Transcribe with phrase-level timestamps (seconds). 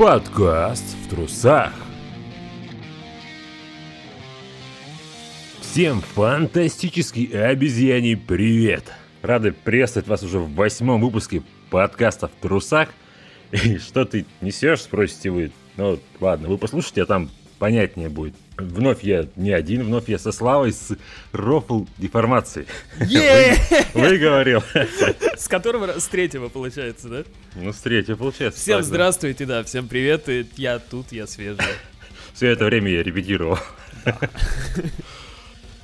[0.00, 1.74] Подкаст в трусах.
[5.60, 8.90] Всем фантастический обезьяний привет!
[9.20, 12.88] Рады приветствовать вас уже в восьмом выпуске подкаста в трусах.
[13.52, 15.52] И что ты несешь, спросите вы.
[15.76, 17.28] Ну ладно, вы послушайте, а там
[17.60, 18.34] понятнее будет.
[18.56, 20.96] Вновь я не один, вновь я со Славой, с
[21.32, 22.66] рофл деформацией.
[23.94, 24.64] Выговорил.
[25.36, 27.22] С которого, с третьего получается, да?
[27.54, 28.58] Ну, с третьего получается.
[28.58, 31.62] Всем здравствуйте, да, всем привет, я тут, я свежий.
[32.34, 33.58] Все это время я репетировал.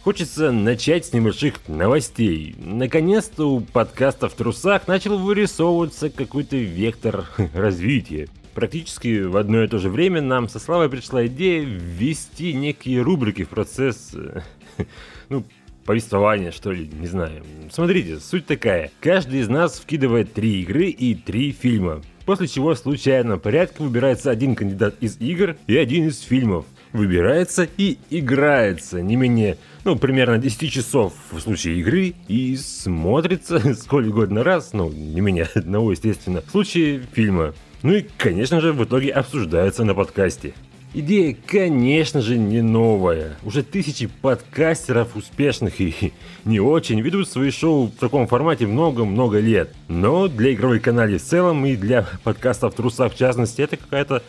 [0.03, 2.55] Хочется начать с небольших новостей.
[2.59, 8.29] Наконец-то у подкаста в трусах начал вырисовываться какой-то вектор развития.
[8.57, 13.45] Практически в одно и то же время нам со Славой пришла идея ввести некие рубрики
[13.45, 14.41] в процесс, э,
[15.29, 15.45] ну,
[15.85, 17.45] повествования, что ли, не знаю.
[17.71, 18.91] Смотрите, суть такая.
[19.01, 22.01] Каждый из нас вкидывает три игры и три фильма.
[22.25, 26.65] После чего в случайном порядке выбирается один кандидат из игр и один из фильмов.
[26.95, 34.09] Выбирается и играется не менее, ну, примерно 10 часов в случае игры и смотрится сколько
[34.09, 37.53] угодно раз, ну, не менее одного, естественно, в случае фильма.
[37.87, 40.55] Ну и, конечно же, в итоге обсуждается на подкасте.
[40.93, 43.37] Идея, конечно же, не новая.
[43.45, 46.13] Уже тысячи подкастеров успешных и
[46.45, 49.73] не очень ведут свои шоу в таком формате много-много лет.
[49.87, 54.25] Но для игровой канала в целом и для подкастов в трусах в частности, это какая-то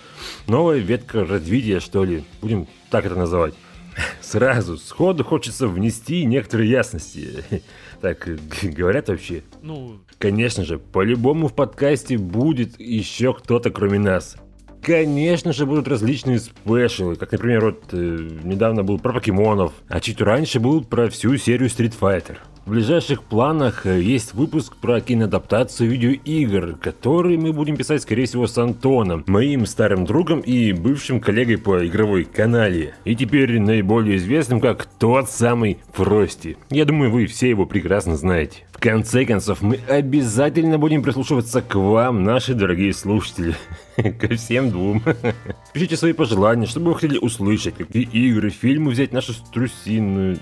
[0.45, 2.25] новая ветка развития, что ли.
[2.41, 3.55] Будем так это называть.
[4.21, 7.43] Сразу, сходу хочется внести некоторые ясности.
[8.01, 8.27] Так
[8.63, 9.43] говорят вообще?
[9.61, 9.99] Ну...
[10.19, 14.35] Конечно же, по-любому в подкасте будет еще кто-то кроме нас.
[14.81, 17.97] Конечно же, будут различные спешилы, как, например, вот э,
[18.43, 22.37] недавно был про покемонов, а чуть раньше был про всю серию Street Fighter.
[22.67, 28.45] В ближайших планах э, есть выпуск про киноадаптацию видеоигр, который мы будем писать, скорее всего,
[28.45, 32.93] с Антоном, моим старым другом и бывшим коллегой по игровой канале.
[33.05, 36.57] И теперь наиболее известным как тот самый Фрости.
[36.69, 38.65] Я думаю, вы все его прекрасно знаете.
[38.77, 43.55] В конце концов, мы обязательно будем прислушиваться к вам, наши дорогие слушатели.
[43.95, 45.01] Ко всем двум.
[45.73, 50.37] Пишите свои пожелания, что бы вы хотели услышать, какие игры, фильмы взять нашу струсинную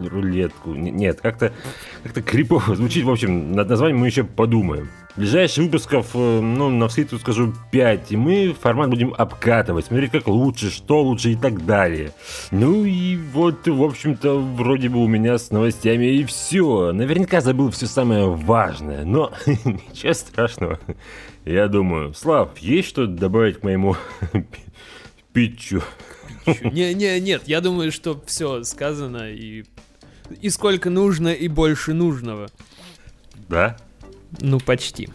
[0.00, 0.74] рулетку.
[0.74, 1.52] Нет, как-то
[2.02, 3.04] как крипово звучит.
[3.04, 4.90] В общем, над названием мы еще подумаем.
[5.16, 10.26] Ближайших выпусков, э, ну, на вскидку скажу 5, и мы формат будем обкатывать, смотреть как
[10.26, 12.12] лучше, что лучше и так далее.
[12.50, 16.92] Ну и вот, в общем-то, вроде бы у меня с новостями и все.
[16.92, 20.80] Наверняка забыл все самое важное, но ничего страшного.
[21.44, 23.96] Я думаю, Слав, есть что добавить к моему
[25.32, 25.82] питчу?
[26.46, 29.64] Не, не, нет, я думаю, что все сказано и
[30.40, 32.48] и сколько нужно и больше нужного.
[33.48, 33.76] Да?
[34.40, 35.08] Ну, почти.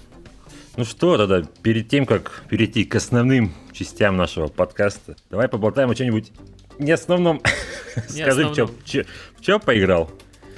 [0.78, 5.96] Ну что, тогда, перед тем, как перейти к основным частям нашего подкаста, давай поболтаем о
[5.96, 6.32] чем-нибудь
[6.78, 7.42] не основном.
[7.96, 8.72] Не Скажи, основном.
[8.86, 9.04] Чё,
[9.42, 10.10] чё, поиграл?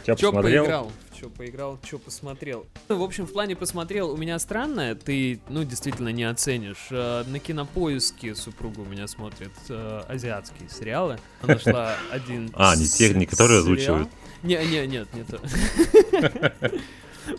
[0.06, 0.64] Чё, чё посмотрел?
[0.64, 0.92] поиграл?
[1.20, 2.66] Чё поиграл, чё посмотрел.
[2.90, 6.88] Ну, в общем, в плане посмотрел, у меня странное, ты, ну, действительно не оценишь.
[6.90, 11.20] Э, на кинопоиске супруга у меня смотрит э, азиатские сериалы.
[11.42, 14.10] Она нашла один А, не те, не которые озвучивают.
[14.42, 15.40] Не, не, нет, не то.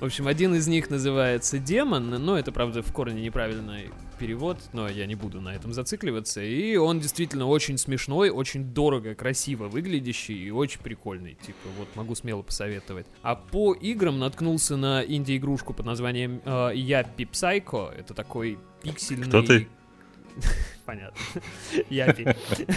[0.00, 4.88] В общем, один из них называется «Демон», но это, правда, в корне неправильный перевод, но
[4.88, 6.42] я не буду на этом зацикливаться.
[6.42, 11.34] И он действительно очень смешной, очень дорого, красиво выглядящий и очень прикольный.
[11.34, 13.06] Типа, вот могу смело посоветовать.
[13.22, 17.92] А по играм наткнулся на инди-игрушку под названием э, Яппи Псайко.
[17.96, 19.26] Это такой пиксельный...
[19.26, 19.68] Кто ты?
[20.84, 21.20] Понятно.
[21.90, 22.26] Япи.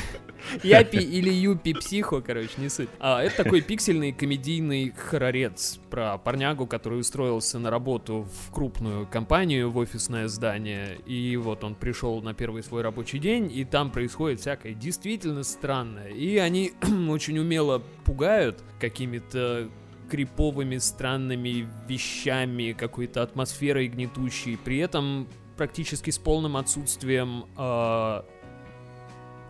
[0.64, 2.90] Япи или Юпи Психо, короче, не суть.
[3.00, 9.72] А, это такой пиксельный комедийный хорорец про парнягу, который устроился на работу в крупную компанию,
[9.72, 11.00] в офисное здание.
[11.08, 16.10] И вот он пришел на первый свой рабочий день, и там происходит всякое действительно странное.
[16.10, 16.74] И они
[17.10, 19.70] очень умело пугают какими-то
[20.10, 24.58] криповыми, странными вещами, какой-то атмосферой гнетущей.
[24.58, 28.22] При этом практически с полным отсутствием, э,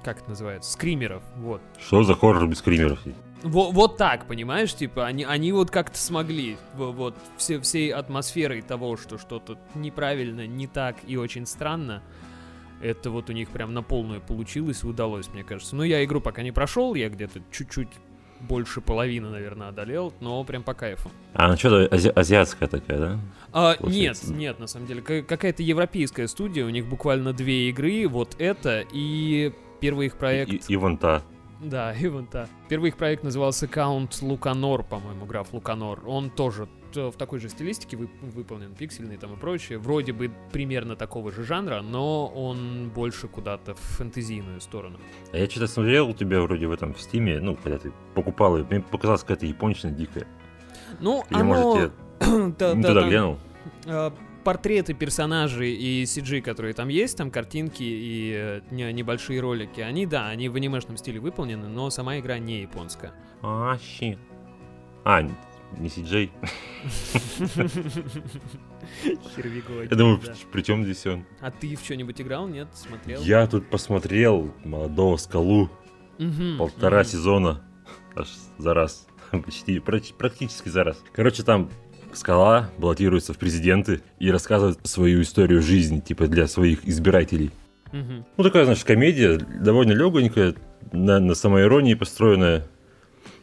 [0.03, 1.61] как это называется, скримеров, вот.
[1.79, 2.99] Что за хоррор без скримеров?
[3.43, 8.97] Вот, вот так, понимаешь, типа, они, они вот как-то смогли, вот, все, всей атмосферой того,
[8.97, 12.01] что что-то неправильно, не так и очень странно,
[12.81, 15.75] это вот у них прям на полную получилось, удалось, мне кажется.
[15.75, 17.89] Ну, я игру пока не прошел, я где-то чуть-чуть
[18.47, 21.11] больше половины, наверное, одолел, но прям по кайфу.
[21.33, 23.19] А, ну что-то ази- азиатская такая, да?
[23.51, 25.01] А, нет, нет, на самом деле.
[25.01, 30.51] Какая-то европейская студия, у них буквально две игры, вот это и первый их проект...
[30.51, 31.21] И, и, и вон та.
[31.61, 32.47] Да, и вон та.
[32.69, 36.01] Первый их проект назывался Count Луканор, по-моему, граф Луканор.
[36.05, 40.95] Он тоже в такой же стилистике вы- выполнен, пиксельный там и прочее, вроде бы примерно
[40.95, 44.99] такого же жанра, но он больше куда-то в фэнтезийную сторону.
[45.31, 48.57] А я что-то смотрел у тебя вроде в этом в стиме, ну, когда ты покупал
[48.57, 50.27] ее, мне показалось какая-то японщина дикая.
[50.99, 51.45] Ну, Или, оно...
[51.45, 51.91] может,
[52.57, 53.37] да, я не да, туда там, глянул?
[53.85, 54.11] э,
[54.43, 60.05] портреты персонажей и CG, которые там есть, там картинки и э, не- небольшие ролики, они,
[60.05, 63.11] да, они в анимешном стиле выполнены, но сама игра не японская.
[63.41, 64.17] А, щи.
[65.03, 65.27] А,
[65.79, 66.29] не CJ.
[69.35, 69.87] Хервигой.
[69.89, 70.33] Я думаю, да.
[70.51, 71.25] при чем здесь он?
[71.41, 72.47] А ты в что-нибудь играл?
[72.47, 72.67] Нет?
[72.73, 73.21] Смотрел?
[73.21, 75.69] Я тут посмотрел молодого скалу
[76.57, 77.61] полтора сезона
[78.15, 78.27] аж
[78.57, 79.07] за раз.
[79.31, 81.03] Почти, практически за раз.
[81.13, 81.69] Короче, там
[82.13, 87.51] скала баллотируется в президенты и рассказывает свою историю жизни, типа для своих избирателей.
[87.91, 90.55] Ну, такая, значит, комедия, довольно легонькая,
[90.91, 92.67] на, на самоиронии построенная.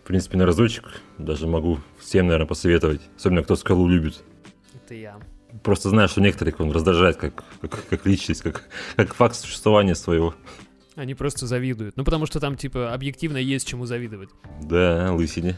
[0.02, 3.00] В принципе, на разочек даже могу всем, наверное, посоветовать.
[3.16, 4.22] Особенно, кто скалу любит.
[4.74, 5.16] Это я.
[5.62, 8.64] Просто знаю, что некоторых он раздражает как, как, как личность, как,
[8.96, 10.34] как факт существования своего.
[10.96, 11.96] Они просто завидуют.
[11.96, 14.30] Ну, потому что там, типа, объективно есть чему завидовать.
[14.60, 15.56] Да, лысине.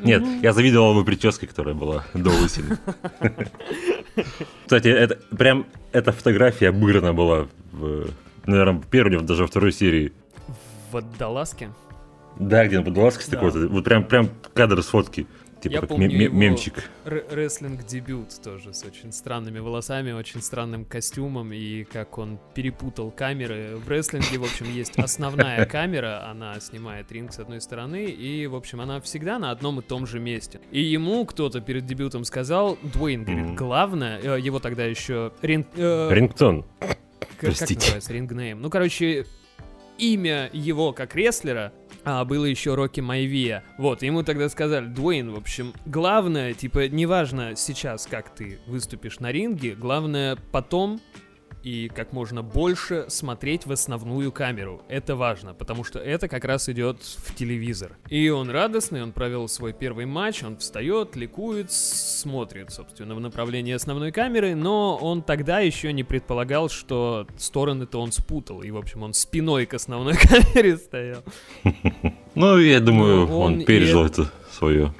[0.00, 2.78] Нет, Ну, я завидовал бы прическе, которая была до лысины.
[4.64, 8.08] Кстати, это прям эта фотография обыграна была в,
[8.44, 10.12] наверное, первой, даже во второй серии.
[10.88, 11.70] В водолазке.
[12.38, 13.36] Да, где на подваласке Да.
[13.36, 13.68] такой-то.
[13.68, 15.26] Вот прям, прям кадр с фотки.
[15.60, 16.74] Типа Я как помню ме- ме- его- мемчик.
[17.06, 23.76] Рестлинг-дебют тоже с очень странными волосами, очень странным костюмом, и как он перепутал камеры.
[23.76, 28.54] В рестлинге, в общем, есть основная камера, она снимает ринг с одной стороны, и, в
[28.54, 30.60] общем, она всегда на одном и том же месте.
[30.70, 35.32] И ему кто-то перед дебютом сказал, Дуэйн говорит, главное, э, его тогда еще...
[35.42, 36.64] Рин- э, Рингтон.
[36.80, 37.74] Как- Как Простите.
[37.76, 38.12] называется?
[38.12, 38.60] Рингнейм.
[38.62, 39.26] Ну, короче,
[39.98, 41.72] имя его как рестлера
[42.04, 43.64] а, было еще Рокки Майвия.
[43.78, 49.32] Вот, ему тогда сказали, Дуэйн, в общем, главное, типа, неважно сейчас, как ты выступишь на
[49.32, 51.00] ринге, главное потом
[51.64, 54.82] и как можно больше смотреть в основную камеру.
[54.88, 57.96] Это важно, потому что это как раз идет в телевизор.
[58.10, 63.72] И он радостный, он провел свой первый матч, он встает, ликует, смотрит, собственно, в направлении
[63.72, 68.60] основной камеры, но он тогда еще не предполагал, что стороны-то он спутал.
[68.60, 71.22] И, в общем, он спиной к основной камере стоял.
[72.34, 74.92] Ну, я думаю, Ну, он, пережил это свое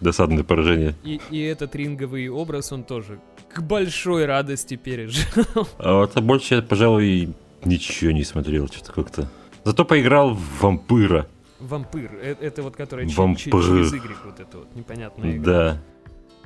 [0.00, 0.94] досадное поражение.
[1.04, 3.20] И, и этот ринговый образ он тоже
[3.52, 5.24] к большой радости пережил.
[5.78, 7.34] А вот а больше я, пожалуй,
[7.64, 9.28] ничего не смотрел, что-то как-то.
[9.64, 11.26] Зато поиграл в вампира.
[11.60, 13.52] Вампир, э- это вот че- Вампир.
[13.52, 15.52] через Y вот это вот непонятная игра.
[15.52, 15.82] Да.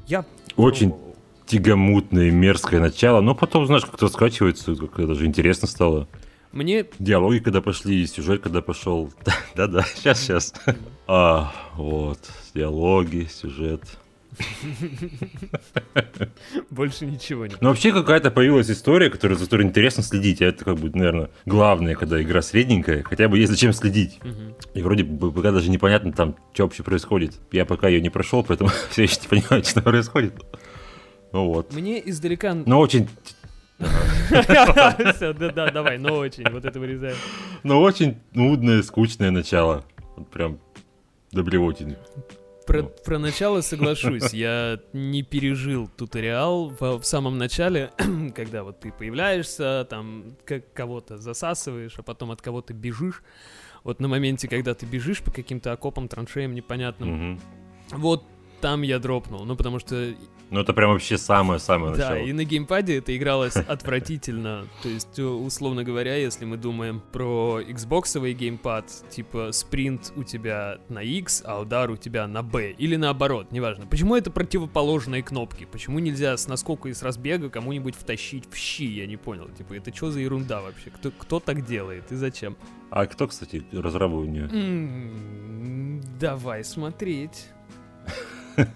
[0.07, 0.25] Я
[0.57, 1.17] Очень пробовал.
[1.47, 6.09] тягомутное, мерзкое начало, но потом, знаешь, как-то скачивается, как даже интересно стало.
[6.51, 9.11] Мне Диалоги когда пошли, сюжет когда пошел.
[9.55, 10.55] Да-да, сейчас, сейчас.
[11.07, 12.19] А, вот,
[12.55, 13.83] диалоги, сюжет.
[16.71, 17.55] больше ничего не...
[17.61, 20.41] Но вообще какая-то появилась история, которая, за которой интересно следить.
[20.41, 23.03] А это как бы, наверное, главное, когда игра средненькая.
[23.03, 24.21] Хотя бы есть зачем следить.
[24.75, 27.35] И вроде бы пока даже непонятно там, что вообще происходит.
[27.51, 30.35] Я пока ее не прошел, поэтому все еще не понимаю, что происходит.
[31.33, 31.73] Ну вот.
[31.73, 32.55] Мне издалека...
[32.55, 33.09] Но очень,
[34.29, 37.17] Всё, Да-да, давай, но очень, вот это вырезаем.
[37.65, 39.85] но очень нудное, скучное начало.
[40.17, 40.59] Вот прям
[41.33, 41.97] до блевотины.
[42.67, 44.33] Про, про начало соглашусь.
[44.33, 47.91] Я не пережил туториал в, в самом начале,
[48.37, 53.23] когда вот ты появляешься, там как кого-то засасываешь, а потом от кого-то бежишь.
[53.83, 57.41] Вот на моменте, когда ты бежишь по каким-то окопам, траншеям непонятным, Мгм.
[57.91, 58.25] вот
[58.61, 59.45] там я дропнул.
[59.45, 60.15] Ну, потому что
[60.53, 62.27] Ну это прям вообще самое-самое Да, начало.
[62.27, 64.67] и на геймпаде это игралось отвратительно.
[64.83, 71.03] То есть, условно говоря, если мы думаем про Xboxовый геймпад, типа спринт у тебя на
[71.03, 72.73] X, а удар у тебя на B.
[72.73, 73.87] Или наоборот, неважно.
[73.87, 75.65] Почему это противоположные кнопки?
[75.73, 78.85] Почему нельзя с наскока и с разбега кому-нибудь втащить в щи?
[78.85, 79.49] Я не понял.
[79.57, 80.91] Типа, это что за ерунда вообще?
[80.91, 82.59] Кто, кто так делает и зачем?
[82.91, 84.51] А кто, кстати, разрабы у нее?
[84.53, 87.47] М, Давай смотреть.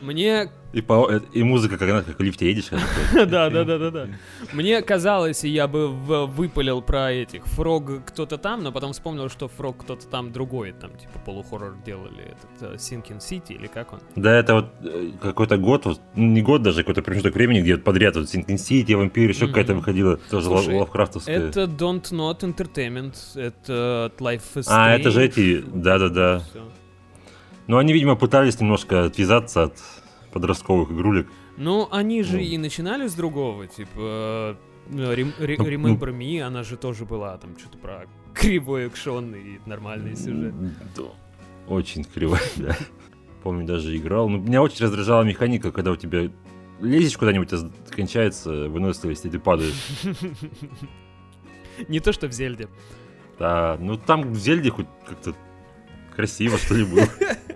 [0.00, 2.70] Мне И, по- э, и музыка, она, как в лифте едешь.
[3.14, 4.06] Да, да, да, да, да.
[4.52, 9.78] Мне казалось, я бы выпалил про этих Фрог кто-то там, но потом вспомнил, что Фрог
[9.78, 14.00] кто-то там другой, там типа полухоррор делали, этот э, Sinking City или как он?
[14.16, 17.76] Да, это вот э, какой-то год, вот, ну, не год даже, какой-то промежуток времени, где
[17.76, 21.48] подряд вот Sinking City, Вампир, еще какая-то выходила, тоже лавкрафтовская.
[21.48, 26.42] Это Don't Not Entertainment, это Life is А, это же эти, да-да-да.
[27.70, 27.76] Всё.
[27.76, 29.78] Ну, они, видимо, пытались немножко отвязаться от
[30.32, 31.28] подростковых игрулек.
[31.56, 32.42] Ну, они же Ну.
[32.42, 34.54] и начинали с другого, типа э,
[34.90, 39.58] Rem- Re- Ну, Remember Me, она же тоже была там что-то про кривой экшон и
[39.66, 40.54] нормальный сюжет.
[40.96, 41.02] Да.
[41.68, 42.76] Очень криво, да.
[43.44, 44.28] помню, даже играл.
[44.28, 46.30] Но меня очень раздражала механика, когда у тебя
[46.80, 49.74] лезешь куда-нибудь, а кончается выносливость, и ты падаешь.
[51.88, 52.68] Не то, что в Зельде.
[53.38, 55.34] Да, ну там в Зельде хоть как-то
[56.16, 57.06] красиво, что ли, было.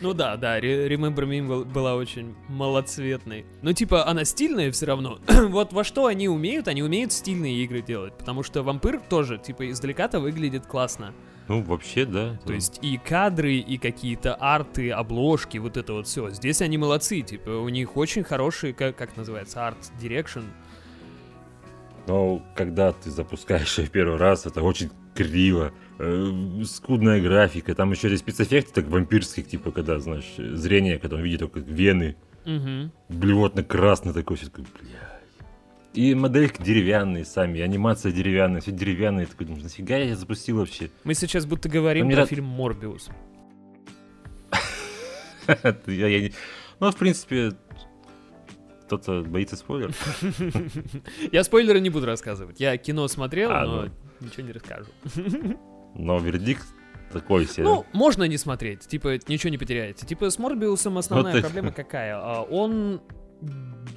[0.00, 3.46] Ну да, да, Remember Me была очень малоцветной.
[3.62, 5.18] Но типа она стильная все равно.
[5.48, 8.14] вот во что они умеют, они умеют стильные игры делать.
[8.16, 11.14] Потому что вампир тоже, типа, издалека-то выглядит классно.
[11.48, 12.38] Ну, вообще, да.
[12.46, 16.30] То есть и кадры, и какие-то арты, обложки, вот это вот все.
[16.30, 20.42] Здесь они молодцы, типа, у них очень хороший, как, как называется, art direction.
[22.06, 25.72] Но когда ты запускаешь ее первый раз, это очень криво.
[25.98, 26.32] Э,
[26.64, 27.74] скудная графика.
[27.74, 32.16] Там еще есть спецэффекты, так вампирских, типа, когда, знаешь, зрение, когда он видит только вены.
[32.46, 32.92] Угу.
[33.08, 35.20] Блевотно-красный такой, все такой, бля.
[35.94, 39.26] И модельки деревянные сами, анимация деревянная, все деревянное.
[39.26, 40.90] Такой, думаешь, нафига я запустил вообще?
[41.02, 43.08] Мы сейчас будто говорим про фильм «Морбиус».
[46.80, 47.54] Ну, в принципе,
[48.84, 50.22] кто-то боится спойлеров.
[51.32, 52.60] Я спойлеры не буду рассказывать.
[52.60, 53.90] Я кино смотрел, а, но ну.
[54.20, 54.90] ничего не расскажу.
[55.98, 56.64] Но вердикт
[57.12, 57.64] такой себе.
[57.64, 60.06] Ну, можно не смотреть, типа, ничего не потеряете.
[60.06, 62.16] Типа, с Морбиусом основная вот проблема какая?
[62.16, 63.02] А, он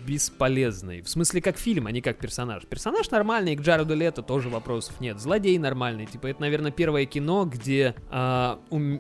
[0.06, 1.02] бесполезный.
[1.02, 2.66] В смысле, как фильм, а не как персонаж.
[2.66, 5.20] Персонаж нормальный, к Джареду Лето тоже вопросов нет.
[5.20, 6.06] Злодей нормальный.
[6.06, 9.00] Типа, это, наверное, первое кино, где а, у,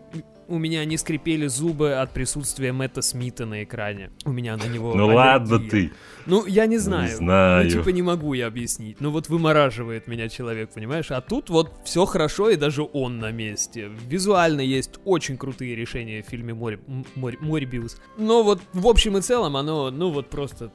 [0.52, 4.12] у меня не скрипели зубы от присутствия Мэтта Смита на экране.
[4.26, 5.92] У меня на него Ну ладно ты.
[6.26, 7.10] Ну, я не знаю.
[7.10, 7.64] Не знаю.
[7.64, 9.00] Ну, типа, не могу я объяснить.
[9.00, 11.10] Ну, вот вымораживает меня человек, понимаешь?
[11.10, 13.90] А тут вот все хорошо, и даже он на месте.
[14.08, 16.80] Визуально есть очень крутые решения в фильме Мори...
[17.16, 17.38] Мори...
[17.40, 17.98] Морибиус.
[18.18, 20.72] Но вот в общем и целом оно, ну, вот просто...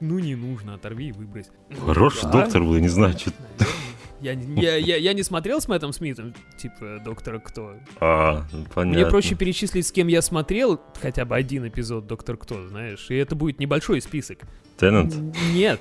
[0.00, 1.50] Ну, не нужно, оторви и выбрось.
[1.86, 2.32] Хороший да?
[2.32, 3.32] доктор был, не знаю, что...
[4.24, 7.74] Я, я, я, я не смотрел с Мэттом Смитом, типа, Доктора Кто.
[8.00, 8.84] А, понятно.
[8.84, 13.16] Мне проще перечислить, с кем я смотрел хотя бы один эпизод Доктор Кто, знаешь, и
[13.16, 14.38] это будет небольшой список.
[14.78, 15.14] Теннант?
[15.52, 15.78] Нет.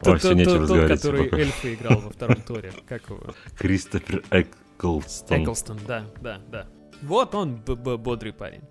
[0.00, 2.72] Все нечего Тот, который эльфа играл во втором торе.
[2.88, 3.22] Как его?
[3.56, 5.44] Кристофер Эклстон.
[5.44, 6.66] Эклстон, да, да, да.
[7.02, 8.62] Вот он бодрый парень.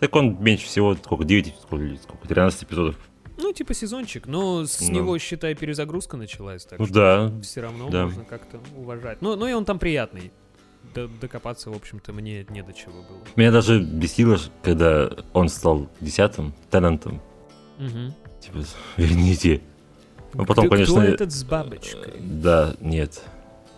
[0.00, 2.96] Так он меньше всего, сколько, 9, сколько, 13 эпизодов
[3.40, 4.94] ну, типа сезончик, но с ну.
[4.94, 7.40] него, считай, перезагрузка началась, так ну, что да.
[7.42, 8.06] все равно да.
[8.06, 9.20] можно как-то уважать.
[9.20, 10.32] Ну, ну и он там приятный.
[10.94, 13.20] Д докопаться, в общем-то, мне не до чего было.
[13.36, 17.20] Меня даже бесило, когда он стал десятым тенантом.
[17.78, 18.14] Угу.
[18.40, 18.58] Типа,
[18.96, 19.60] верните.
[20.34, 21.02] Ну, потом, кто, конечно...
[21.02, 22.20] Кто этот с бабочкой?
[22.20, 23.22] Да, нет.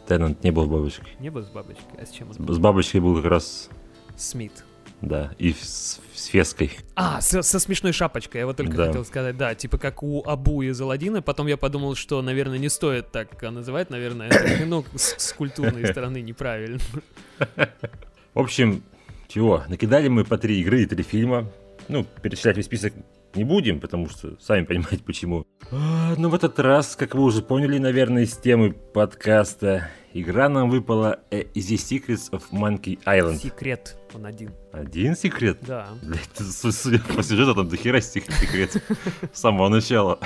[0.06, 1.08] Теннант не был с бабочкой.
[1.18, 2.32] Не был с бабочкой, а с чем?
[2.32, 3.68] С бабочкой был как раз...
[4.16, 4.64] Смит.
[5.02, 6.70] Да, и с, с феской.
[6.94, 8.86] А, со, со смешной шапочкой, я вот только да.
[8.86, 12.68] хотел сказать, да, типа как у Абу из Аладдина, потом я подумал, что, наверное, не
[12.68, 16.78] стоит так называть, наверное, это ну, с, с культурной стороны неправильно.
[18.34, 18.84] В общем,
[19.26, 21.50] чего, накидали мы по три игры и три фильма,
[21.88, 22.94] ну, перечислять весь список
[23.34, 25.46] не будем, потому что сами понимаете почему.
[25.70, 30.70] А, но в этот раз, как вы уже поняли, наверное, из темы подкаста, игра нам
[30.70, 33.38] выпала The Secrets of Monkey Island.
[33.38, 34.50] Секрет, он один.
[34.72, 35.58] Один секрет?
[35.62, 35.88] Да.
[36.02, 36.28] Блять,
[37.14, 38.82] по сюжету, там дохера секрет
[39.32, 40.18] с самого начала.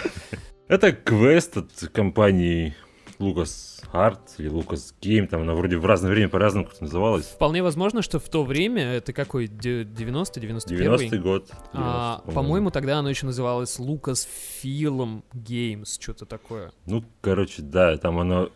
[0.69, 2.75] Это квест от компании
[3.19, 7.25] Лукас Арт или Лукас Гейм, там она вроде в разное время по-разному как-то называлась.
[7.27, 11.47] Вполне возможно, что в то время, это какой, 90 91 90-й год.
[11.47, 14.29] 90, а, по-моему, тогда оно еще называлось Лукас
[14.63, 16.73] Film Games, что-то такое.
[16.87, 18.51] Ну, короче, да, там оно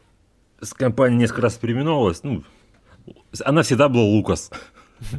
[0.61, 2.45] с компанией несколько раз переименовалась, ну,
[3.45, 4.51] она всегда была Лукас.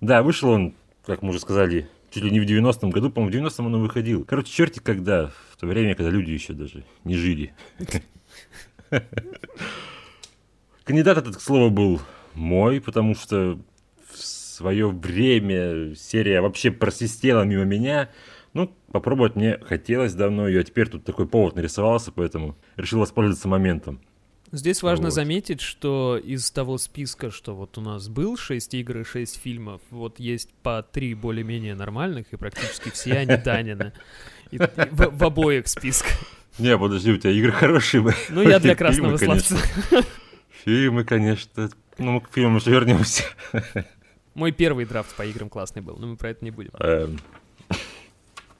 [0.00, 0.74] Да, вышел он,
[1.06, 4.24] как мы уже сказали, чуть ли не в 90-м году, по-моему, в 90-м он выходил.
[4.24, 7.54] Короче, черти когда, в то время, когда люди еще даже не жили.
[10.84, 12.00] Кандидат этот, к слову, был
[12.34, 13.58] мой, потому что
[14.10, 18.10] в свое время серия вообще просвистела мимо меня.
[18.52, 23.48] Ну, попробовать мне хотелось давно ее, а теперь тут такой повод нарисовался, поэтому решил воспользоваться
[23.48, 24.00] моментом.
[24.54, 25.14] Здесь важно вот.
[25.14, 29.80] заметить, что из того списка, что вот у нас был 6 игр и 6 фильмов,
[29.88, 33.94] вот есть по 3 более-менее нормальных, и практически все они Данины.
[34.50, 36.18] В, в обоих списках.
[36.58, 38.04] Не, подожди, у тебя игры хорошие.
[38.28, 39.56] Ну, я для красного словца.
[40.64, 41.70] Фильмы, конечно.
[41.98, 43.24] Ну, мы к фильмам уже вернемся.
[44.34, 46.70] Мой первый драфт по играм классный был, но мы про это не будем.
[46.78, 47.18] Эм.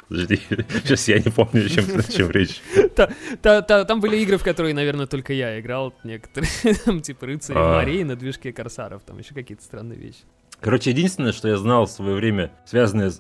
[0.09, 0.41] Подожди,
[0.85, 2.61] сейчас я не помню, о чем, о чем речь.
[2.95, 5.95] Там были игры, в которые, наверное, только я играл.
[6.05, 6.51] Некоторые,
[6.85, 7.77] там, типа рыцари а.
[7.77, 10.21] Марии на движке Корсаров, там еще какие-то странные вещи.
[10.61, 13.13] Короче, единственное, что я знал в свое время, связанное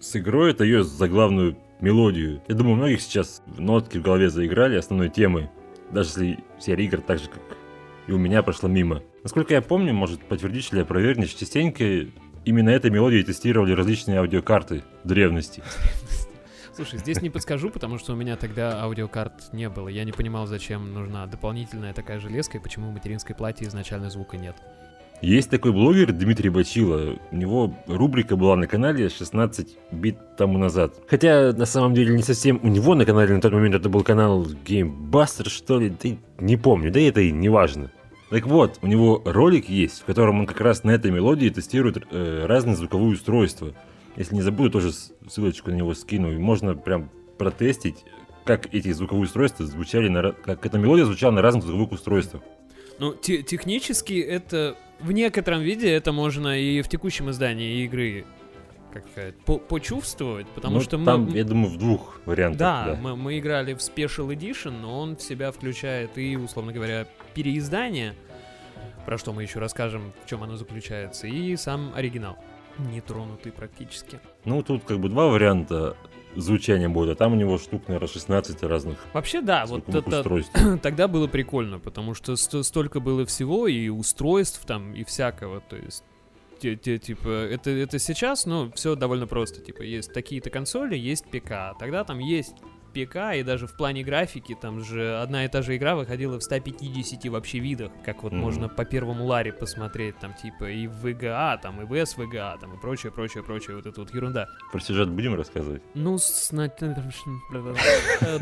[0.00, 2.42] с игрой, это ее заглавную мелодию.
[2.48, 5.50] Я думаю, многих сейчас нотки в голове заиграли основной темы,
[5.90, 7.42] даже если серия игр так же, как
[8.06, 9.02] и у меня прошла мимо.
[9.22, 11.84] Насколько я помню, может подтвердить или опровергнешь, частенько
[12.44, 15.62] именно этой мелодией тестировали различные аудиокарты древности.
[16.74, 19.88] Слушай, здесь не подскажу, потому что у меня тогда аудиокарт не было.
[19.88, 24.36] Я не понимал, зачем нужна дополнительная такая железка и почему в материнской плате изначально звука
[24.36, 24.56] нет.
[25.24, 27.16] Есть такой блогер Дмитрий Бачила.
[27.30, 30.96] У него рубрика была на канале 16 бит тому назад.
[31.06, 34.02] Хотя, на самом деле, не совсем у него на канале на тот момент это был
[34.02, 35.88] канал Gamebuster, что ли.
[35.88, 37.90] Да не помню, да это и не важно.
[38.28, 42.04] Так вот, у него ролик есть, в котором он как раз на этой мелодии тестирует
[42.10, 43.72] э, разные звуковые устройства.
[44.16, 46.32] Если не забуду, тоже ссылочку на него скину.
[46.32, 48.04] И можно прям протестить,
[48.44, 52.42] как эти звуковые устройства звучали, на, как эта мелодия звучала на разных звуковых устройствах.
[52.98, 58.24] Ну, те технически это в некотором виде это можно и в текущем издании игры
[58.94, 61.04] как сказать, по почувствовать, потому ну, что мы...
[61.04, 62.58] Там, я думаю, в двух вариантах.
[62.60, 62.94] Да, да.
[62.94, 68.14] Мы, мы играли в Special Edition, но он в себя включает и, условно говоря, переиздание,
[69.04, 72.38] про что мы еще расскажем, в чем оно заключается, и сам оригинал,
[72.78, 74.20] нетронутый практически.
[74.44, 75.96] Ну, тут как бы два варианта
[76.36, 81.08] звучания будет, а там у него штук, наверное, 16 разных Вообще, да, вот это тогда
[81.08, 86.04] было прикольно, потому что столько было всего, и устройств там, и всякого, то есть
[86.60, 89.60] типа, это, это сейчас, ну, все довольно просто.
[89.60, 91.76] Типа, есть такие-то консоли, есть ПК.
[91.78, 92.54] Тогда там есть
[92.94, 96.42] ПК, и даже в плане графики, там же одна и та же игра выходила в
[96.42, 98.36] 150 вообще видах, как вот mm-hmm.
[98.36, 102.74] можно по первому Ларе посмотреть, там типа и в VGA, там и в SVGA, там
[102.74, 104.48] и прочее, прочее, прочее, вот эта вот ерунда.
[104.70, 105.82] Про сюжет будем рассказывать?
[105.94, 106.50] Ну, с...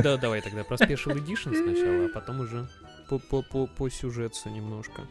[0.03, 2.69] да, давай тогда про Special Edition сначала, а потом уже
[3.09, 5.03] по, по, по, по сюжету немножко.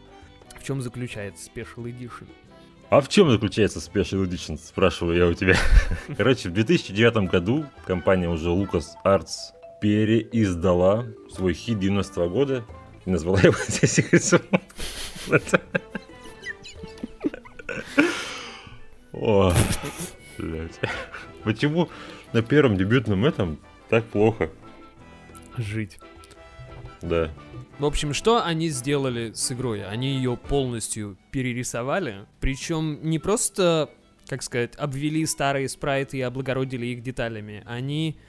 [0.59, 2.27] В чем заключается Special Edition?
[2.91, 5.55] А в чем заключается Special Edition, спрашиваю я у тебя.
[6.17, 12.65] Короче, в 2009 году компания уже Lucas Arts переиздала свой хит 90 -го года
[13.05, 14.33] и назвала его здесь
[19.13, 19.53] О,
[20.37, 20.79] блядь.
[21.45, 21.89] Почему
[22.33, 23.57] на первом дебютном этом
[23.87, 24.49] так плохо?
[25.55, 25.97] Жить.
[27.01, 27.31] Да.
[27.81, 29.83] В общем, что они сделали с игрой?
[29.83, 33.89] Они ее полностью перерисовали, причем не просто,
[34.27, 38.19] как сказать, обвели старые спрайты и облагородили их деталями, они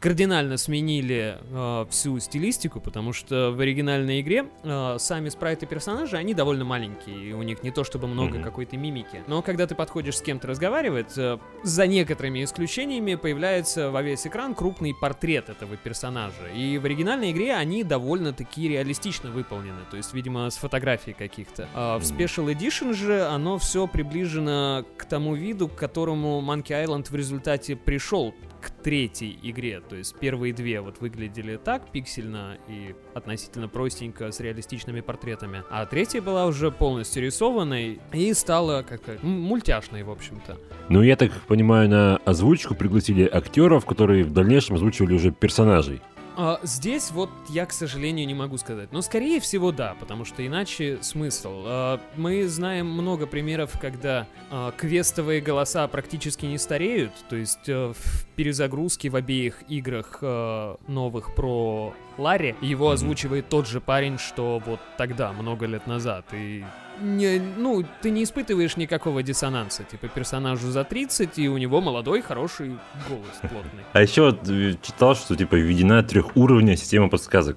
[0.00, 6.32] кардинально сменили э, всю стилистику, потому что в оригинальной игре э, сами спрайты персонажей, они
[6.32, 8.42] довольно маленькие, и у них не то чтобы много mm-hmm.
[8.42, 9.22] какой-то мимики.
[9.26, 14.54] Но когда ты подходишь с кем-то разговаривать, э, за некоторыми исключениями появляется во весь экран
[14.54, 16.48] крупный портрет этого персонажа.
[16.56, 21.68] И в оригинальной игре они довольно-таки реалистично выполнены, то есть, видимо, с фотографий каких-то.
[21.74, 27.10] А в Special Edition же оно все приближено к тому виду, к которому Monkey Island
[27.10, 29.80] в результате пришел к третьей игре.
[29.80, 35.62] То есть первые две вот выглядели так, пиксельно и относительно простенько, с реалистичными портретами.
[35.70, 40.58] А третья была уже полностью рисованной и стала как мультяшной, в общем-то.
[40.88, 46.00] Ну, я так понимаю, на озвучку пригласили актеров, которые в дальнейшем озвучивали уже персонажей.
[46.42, 48.92] А, здесь вот я, к сожалению, не могу сказать.
[48.92, 51.64] Но, скорее всего, да, потому что иначе смысл.
[51.66, 57.12] А, мы знаем много примеров, когда а, квестовые голоса практически не стареют.
[57.28, 63.68] То есть а, в перезагрузке в обеих играх а, новых про Ларри его озвучивает тот
[63.68, 66.24] же парень, что вот тогда, много лет назад.
[66.32, 66.64] И
[67.00, 69.84] не, ну, ты не испытываешь никакого диссонанса.
[69.84, 73.82] Типа персонажу за 30, и у него молодой, хороший голос плотный.
[73.92, 77.56] А еще э, читал, что типа введена трехуровневая система подсказок.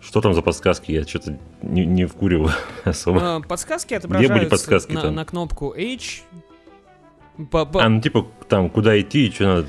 [0.00, 0.90] Что там за подсказки?
[0.90, 2.52] Я что-то не, не вкуриваю
[2.84, 3.36] особо.
[3.36, 6.22] А, подсказки отображаются Где были подсказки на, на кнопку H.
[7.50, 7.82] По, по...
[7.82, 9.68] А, ну типа там куда идти и что надо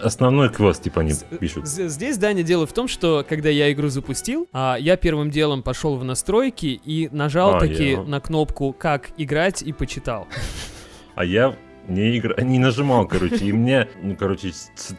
[0.00, 1.66] основной квест, типа, они пишут.
[1.66, 5.96] Здесь, Даня, дело в том, что когда я игру запустил, а, я первым делом пошел
[5.96, 8.02] в настройки и нажал а, таки я...
[8.02, 10.26] на кнопку «Как играть» и почитал.
[11.14, 11.56] А я
[11.88, 12.34] не, игра...
[12.42, 14.52] не нажимал, короче, и мне, ну, короче,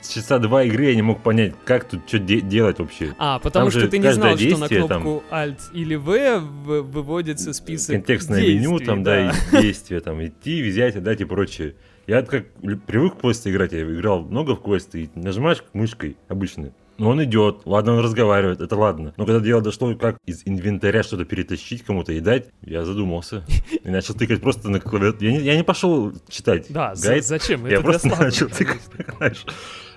[0.08, 3.16] часа два игры я не мог понять, как тут что де- делать вообще.
[3.18, 5.40] А, потому там что ты не знал, что на кнопку там...
[5.40, 10.64] Alt или V выводится список Контекстное действий, меню, там, да, да и действия, там, идти,
[10.64, 11.76] взять, отдать и прочее.
[12.08, 12.46] Я как
[12.86, 16.72] привык в квесты играть, я играл много в квесты, и нажимаешь мышкой обычно.
[16.98, 19.14] Но он идет, ладно, он разговаривает, это ладно.
[19.18, 23.44] Но когда дело дошло, как из инвентаря что-то перетащить кому-то и дать, я задумался.
[23.84, 25.26] И начал тыкать просто на клавиатуру.
[25.26, 27.26] Я не, я не пошел читать Да, гайд.
[27.26, 27.66] зачем?
[27.66, 28.82] Я это просто начал тыкать,
[29.18, 29.46] знаешь.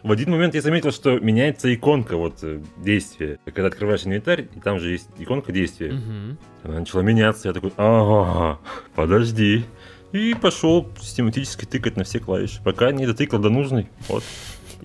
[0.02, 3.38] В один момент я заметил, что меняется иконка вот э, действия.
[3.44, 5.92] Когда открываешь инвентарь, и там же есть иконка действия.
[5.92, 6.36] Угу.
[6.64, 7.48] Она начала меняться.
[7.48, 8.58] Я такой, ага,
[8.94, 9.64] подожди.
[10.12, 13.88] И пошел систематически тыкать на все клавиши, пока не дотыкал до нужной.
[14.08, 14.22] Вот.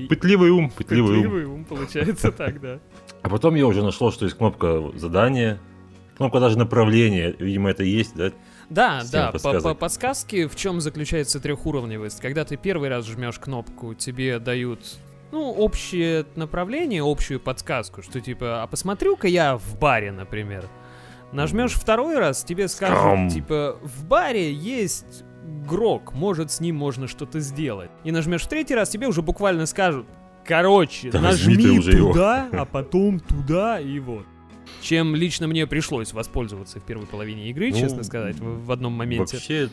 [0.10, 1.53] Пытливый ум, пытливый, пытливый ум.
[1.53, 2.79] ум, получается так, да.
[3.21, 5.60] А потом я уже нашел, что есть кнопка задания,
[6.17, 8.32] кнопка даже направления, видимо, это есть, да?
[8.69, 9.63] Да, Система да, по, подсказок.
[9.63, 12.19] по подсказке в чем заключается трехуровневость.
[12.21, 14.79] Когда ты первый раз жмешь кнопку, тебе дают
[15.32, 20.65] ну, общее направление, общую подсказку, что типа, а посмотрю-ка я в баре, например.
[21.32, 23.29] Нажмешь второй раз, тебе скажут, Скам.
[23.29, 25.23] типа, в баре есть
[25.67, 27.91] грок, может, с ним можно что-то сделать.
[28.03, 30.06] И нажмешь в третий раз, тебе уже буквально скажут,
[30.45, 32.12] короче, Да нажми уже его».
[32.12, 34.25] туда, а потом туда, и вот.
[34.82, 38.93] Чем лично мне пришлось воспользоваться в первой половине игры, Ну, честно сказать, в, в одном
[38.93, 39.38] моменте.
[39.38, 39.69] Вообще,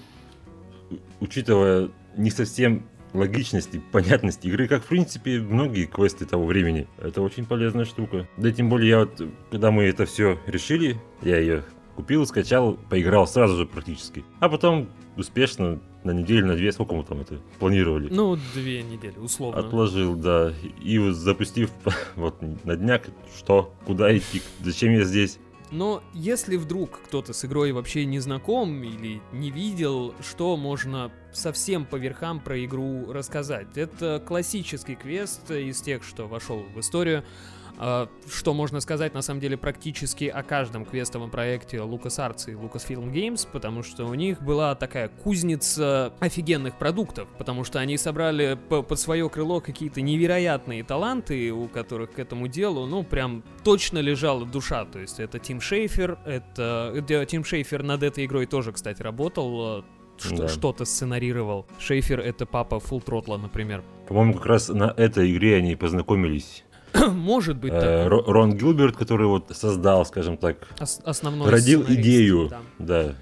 [1.20, 7.22] учитывая не совсем логичность и понятность игры, как в принципе многие квесты того времени, это
[7.22, 8.28] очень полезная штука.
[8.36, 11.64] Да тем более я вот, когда мы это все решили, я ее
[11.96, 14.24] купил, скачал, поиграл сразу же практически.
[14.38, 14.88] А потом
[15.20, 18.08] успешно на неделю, на две, сколько мы там это планировали.
[18.10, 19.60] Ну, две недели, условно.
[19.60, 20.52] Отложил, да.
[20.82, 21.70] И вот запустив
[22.16, 23.02] вот на днях,
[23.36, 25.38] что, куда идти, зачем я здесь.
[25.70, 31.84] Но если вдруг кто-то с игрой вообще не знаком или не видел, что можно совсем
[31.84, 33.76] по верхам про игру рассказать?
[33.76, 37.24] Это классический квест из тех, что вошел в историю.
[37.82, 43.10] А, Что можно сказать, на самом деле, практически о каждом квестовом проекте LucasArts и Lucasfilm
[43.10, 48.82] Games, потому что у них была такая кузница офигенных продуктов, потому что они собрали по-
[48.82, 54.44] под свое крыло какие-то невероятные таланты, у которых к этому делу, ну, прям точно лежала
[54.44, 54.84] душа.
[54.84, 57.02] То есть это Тим Шейфер, это...
[57.28, 59.82] Тим Шейфер над этой игрой тоже, кстати, работал, э,
[60.18, 60.48] что- Да.
[60.48, 61.66] что-то сценарировал.
[61.78, 63.82] Шейфер— это папа Full Throttle, например.
[64.06, 66.64] По-моему, как раз на этой игре они познакомились.
[67.12, 68.12] Может быть, Э, так.
[68.12, 72.48] Ро- Рон Гилберт, который вот создал, скажем так, Ос- основной родил идею.
[72.48, 72.60] да.
[72.78, 73.14] Да.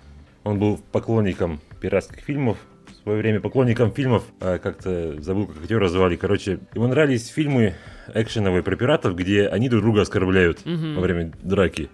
[0.44, 2.57] Он был поклонником пиратских фильмов.
[2.87, 6.16] В свое время поклонником фильмов, а как-то забыл, как актеры звали.
[6.16, 7.74] Короче, ему нравились фильмы
[8.14, 10.94] экшеновые про пиратов, где они друг друга оскорбляют Мгм.
[10.96, 11.88] во время драки.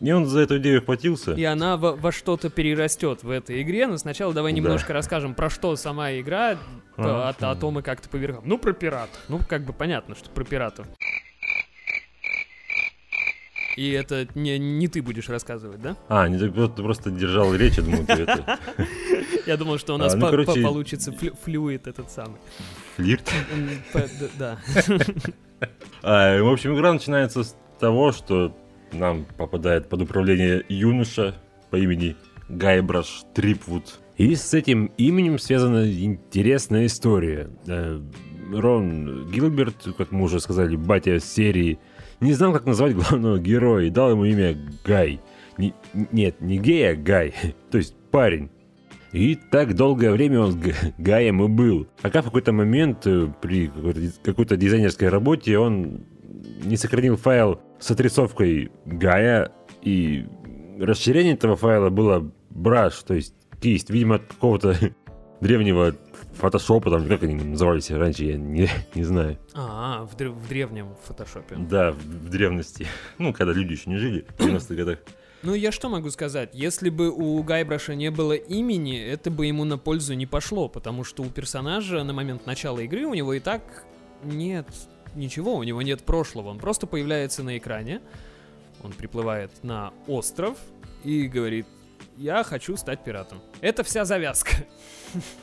[0.00, 1.32] И он за эту идею хватился.
[1.32, 3.86] И она во, во что-то перерастет в этой игре.
[3.86, 4.56] Но сначала давай Да.
[4.58, 6.58] немножко расскажем, про что сама игра,
[6.96, 8.42] А, о, о том и как-то по верхам.
[8.46, 9.18] Ну, про пиратов.
[9.28, 10.86] Ну, как бы понятно, что про пиратов.
[13.76, 15.96] И это не, не ты будешь рассказывать, да?
[16.08, 18.58] А, не, ты просто, просто держал речь, я думал, ты это
[19.46, 22.38] Я думал, что у нас А, ну, получится флю- флюид этот самый.
[22.96, 23.30] флирт.
[24.38, 24.58] Да.
[26.02, 28.54] А, в общем, игра начинается с того, что
[28.92, 31.34] нам попадает под управление юноша
[31.70, 32.16] по имени
[32.48, 34.00] Гайбраш Трипвуд.
[34.16, 37.50] И с этим именем связана интересная история.
[37.66, 38.00] Э,
[38.52, 41.78] Рон Гилберт, как мы уже сказали, батя серии,
[42.20, 45.20] не знал, как назвать главного героя и дал ему имя Гай.
[45.58, 45.74] Не-
[46.12, 47.34] нет, не гей, а Гай,
[47.70, 48.50] то есть парень.
[49.12, 50.60] И так долгое время он
[50.98, 51.86] Гаем и был.
[52.02, 56.04] Пока в какой-то момент э, при какой-то, какой-то дизайнерской работе он
[56.64, 60.26] не сохранил файл с отрисовкой Гая, и
[60.80, 64.76] расширение этого файла было браш, то есть кисть, видимо, от какого-то
[65.40, 65.94] древнего
[66.34, 69.38] фотошопа, там как они назывались раньше, я не, не знаю.
[69.54, 71.56] А, в, дре- в древнем фотошопе.
[71.56, 72.86] Да, в, в древности.
[73.18, 74.98] Ну, когда люди еще не жили, в 90-х годах.
[75.42, 76.50] Ну, я что могу сказать?
[76.54, 81.04] Если бы у Гайбраша не было имени, это бы ему на пользу не пошло, потому
[81.04, 83.84] что у персонажа на момент начала игры у него и так
[84.24, 84.66] нет
[85.16, 86.48] ничего, у него нет прошлого.
[86.48, 88.00] Он просто появляется на экране,
[88.82, 90.58] он приплывает на остров
[91.04, 91.66] и говорит,
[92.16, 93.40] я хочу стать пиратом.
[93.60, 94.50] Это вся завязка.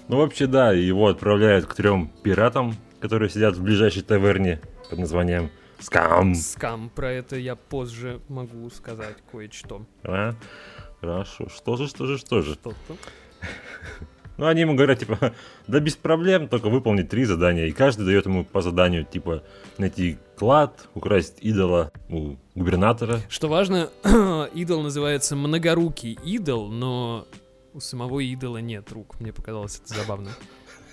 [0.07, 5.49] Ну, вообще, да, его отправляют к трем пиратам, которые сидят в ближайшей таверне под названием
[5.83, 6.33] Скам.
[6.35, 9.85] Скам, про это я позже могу сказать кое-что.
[10.03, 10.33] А?
[11.01, 11.49] Хорошо.
[11.49, 12.53] Что же, что же, что же?
[12.53, 12.95] Что-то.
[14.37, 15.33] Ну, они ему говорят, типа,
[15.67, 17.67] да без проблем, только выполнить три задания.
[17.67, 19.43] И каждый дает ему по заданию, типа,
[19.77, 23.19] найти клад, украсть идола у губернатора.
[23.29, 23.89] Что важно,
[24.53, 27.27] идол называется многорукий идол, но
[27.73, 29.19] у самого идола нет рук.
[29.19, 30.29] Мне показалось это забавно.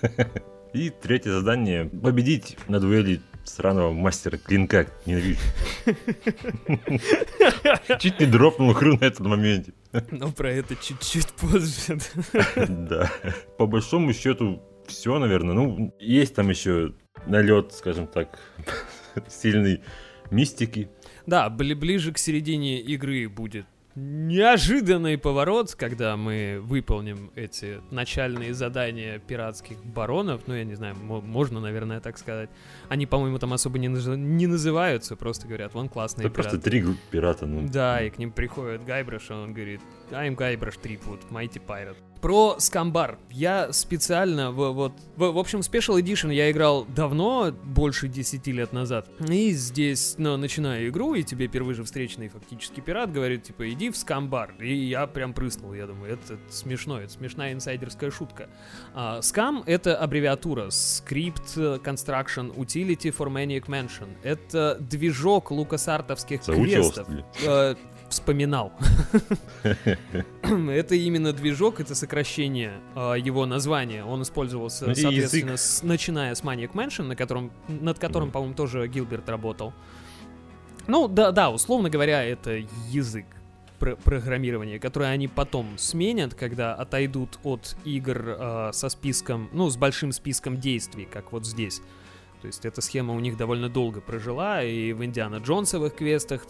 [0.73, 4.87] И третье задание— победить на дуэли сраного мастера клинка.
[5.05, 5.39] Ненавижу.
[7.99, 9.73] Чуть не дропнул игру на этом моменте.
[10.11, 11.99] Но про это чуть-чуть позже.
[12.67, 13.11] Да.
[13.57, 15.53] По большому счету, все, наверное.
[15.53, 16.93] Ну, есть там еще
[17.25, 18.39] налет, скажем так,
[19.27, 19.81] сильной
[20.29, 20.89] мистики.
[21.25, 29.19] Да, бли- ближе к середине игры будет неожиданный поворот, когда мы выполним эти начальные задания
[29.19, 30.43] пиратских баронов.
[30.47, 32.49] Ну, я не знаю, мо- можно, наверное, так сказать.
[32.89, 36.69] Они, по-моему, там особо не, наз- не называются, просто говорят, вон классные Это просто пираты.
[36.69, 37.67] три пирата, ну.
[37.67, 41.97] Да, и к ним приходит Гайбраш, и он говорит, I'm Гайбраш Трипут, Mighty Pirate.
[42.21, 43.17] Про скамбар.
[43.31, 48.73] Я специально, в, вот, в, в общем, Special Edition я играл давно, больше 10 лет
[48.73, 49.09] назад.
[49.27, 53.89] И здесь, ну, начинаю игру, и тебе первый же встречный фактически пират говорит, типа, иди
[53.89, 54.53] в скамбар.
[54.59, 58.49] И я прям прыснул, я думаю, это, это смешно, это смешная инсайдерская шутка.
[58.93, 64.09] А, скам— это аббревиатура Script Construction Utility for Maniac Mansion.
[64.21, 67.07] Это движок лукасартовских квестов.
[67.43, 67.75] Э,
[68.11, 68.71] вспоминал.
[70.43, 74.03] это именно движок, это сокращение э, его названия.
[74.03, 79.27] Он использовался, ну, соответственно, начиная с Maniac Mansion, на котором, над которым, по-моему, тоже Гилберт
[79.29, 79.73] работал.
[80.87, 83.25] Ну, да, да, условно говоря, это язык
[83.79, 89.77] про программирования, который они потом сменят, когда отойдут от игр э, со списком, ну, с
[89.77, 91.81] большим списком действий, как вот здесь.
[92.41, 96.45] То есть эта схема у них довольно долго прожила, и в Индиана Джонсовых квестах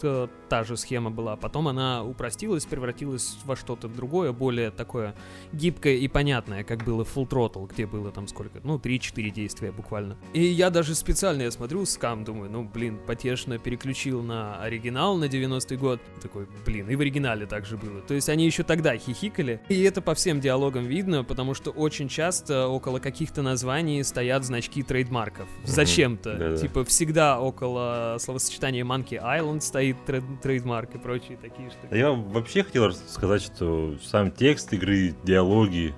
[0.48, 1.36] та же схема была.
[1.36, 5.14] Потом она упростилась, превратилась во что-то другое, более такое
[5.52, 10.16] гибкое и понятное, как было Full Throttle, где было там сколько, ну, 3-4 действия буквально.
[10.32, 15.24] И я даже специально, я смотрю, скам, думаю, ну, блин, потешно переключил на оригинал на
[15.24, 16.00] 90-й год.
[16.22, 18.00] Такой, блин, и в оригинале также было.
[18.00, 19.60] То есть они еще тогда хихикали.
[19.68, 24.82] И это по всем диалогам видно, потому что очень часто около каких-то названий стоят значки
[24.82, 25.48] трейдмарков
[25.84, 26.34] зачем-то.
[26.34, 26.56] Да-да.
[26.56, 29.96] Типа всегда около словосочетания Monkey Island стоит
[30.42, 31.94] трейдмарк и прочие такие штуки.
[31.94, 35.94] Я вообще хотел сказать, что сам текст игры, диалоги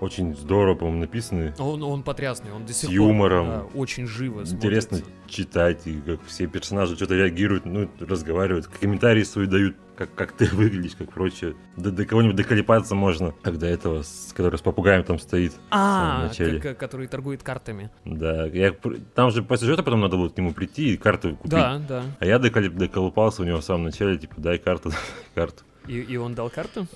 [0.00, 1.54] очень здорово, по-моему, написаны.
[1.58, 3.46] Он, он потрясный, он до сих С юмором.
[3.46, 5.28] Да, очень живо Интересно смотрится.
[5.28, 10.46] читать, и как все персонажи что-то реагируют, ну, разговаривают, комментарии свои дают, как, как ты
[10.52, 11.54] выглядишь, как прочее.
[11.76, 15.54] До, до кого-нибудь доколепаться можно, как до этого, с, который с попугаем там стоит.
[15.70, 16.30] А,
[16.78, 17.90] который торгует картами.
[18.04, 18.74] Да, я,
[19.14, 21.50] там же по сюжету потом надо было к нему прийти и карту купить.
[21.50, 22.04] Да, да.
[22.18, 24.92] А я доколупался у него в самом начале, типа, дай карту,
[25.34, 25.64] карту.
[25.86, 26.86] И, и он дал карту?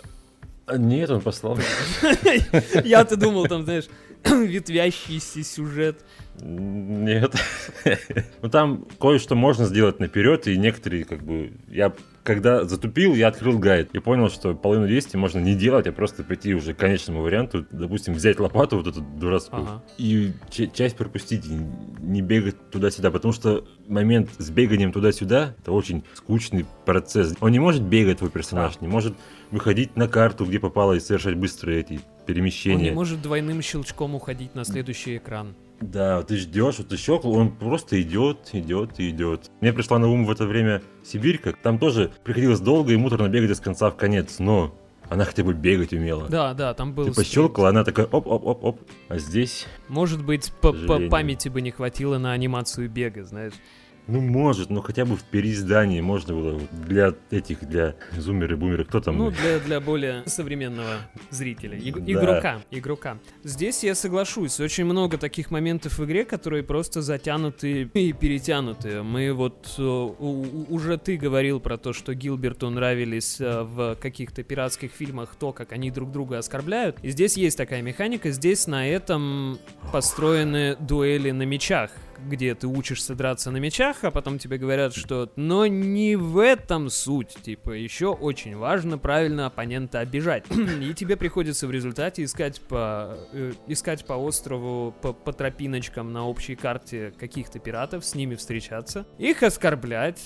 [0.70, 1.58] А, нет, он послал.
[2.84, 3.86] Я-то думал, там, знаешь,
[4.24, 6.00] ветвящийся сюжет.
[6.40, 7.34] Нет.
[8.42, 13.58] ну там кое-что можно сделать наперед, и некоторые, как бы, я когда затупил, я открыл
[13.58, 17.22] гайд и понял, что половину действий можно не делать, а просто пойти уже к конечному
[17.22, 19.82] варианту, допустим, взять лопату вот эту дурацкую ага.
[19.98, 20.32] и
[20.72, 21.44] часть пропустить,
[22.10, 27.34] не бегать туда-сюда, потому что момент с беганием туда-сюда это очень скучный процесс.
[27.40, 28.86] Он не может бегать, твой персонаж, да.
[28.86, 29.14] не может
[29.50, 32.76] выходить на карту, где попало, и совершать быстрые эти перемещения.
[32.76, 35.54] Он не может двойным щелчком уходить на следующий экран.
[35.80, 39.50] Да, ты ждешь, вот ты щелкнул, он просто идет, идет и идет.
[39.62, 41.54] Мне пришла на ум в это время Сибирька.
[41.62, 44.74] Там тоже приходилось долго и муторно бегать из конца в конец, но
[45.10, 46.28] она хотя бы бегать умела.
[46.28, 47.06] Да, да, там был.
[47.06, 48.80] Ты пощелкала, она такая оп-оп-оп-оп.
[49.08, 49.66] А здесь.
[49.88, 53.54] Может быть, по, по памяти бы не хватило на анимацию бега, знаешь.
[54.10, 59.00] Ну, может, но хотя бы в переиздании можно было для этих, для зумеры, бумеры, кто
[59.00, 59.16] там?
[59.16, 60.96] Ну, для, для более современного
[61.30, 62.12] зрителя, иг- да.
[62.12, 63.18] игрока, игрока.
[63.44, 69.04] Здесь я соглашусь, очень много таких моментов в игре, которые просто затянуты и перетянуты.
[69.04, 74.90] Мы вот, э, уже ты говорил про то, что Гилберту нравились э, в каких-то пиратских
[74.90, 76.98] фильмах то, как они друг друга оскорбляют.
[77.02, 79.60] И здесь есть такая механика, здесь на этом
[79.92, 81.92] построены дуэли на мечах
[82.28, 86.90] где ты учишься драться на мечах, а потом тебе говорят, что но не в этом
[86.90, 87.36] суть.
[87.42, 90.44] Типа, еще очень важно правильно оппонента обижать.
[90.80, 96.26] И тебе приходится в результате искать по, э, искать по острову, по, по тропиночкам на
[96.26, 100.20] общей карте каких-то пиратов, с ними встречаться, их оскорблять,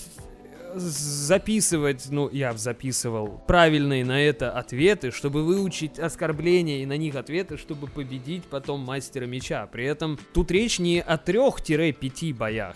[0.75, 7.57] записывать, ну, я записывал правильные на это ответы, чтобы выучить оскорбления и на них ответы,
[7.57, 9.67] чтобы победить потом мастера меча.
[9.67, 12.75] При этом тут речь не о трех-пяти боях,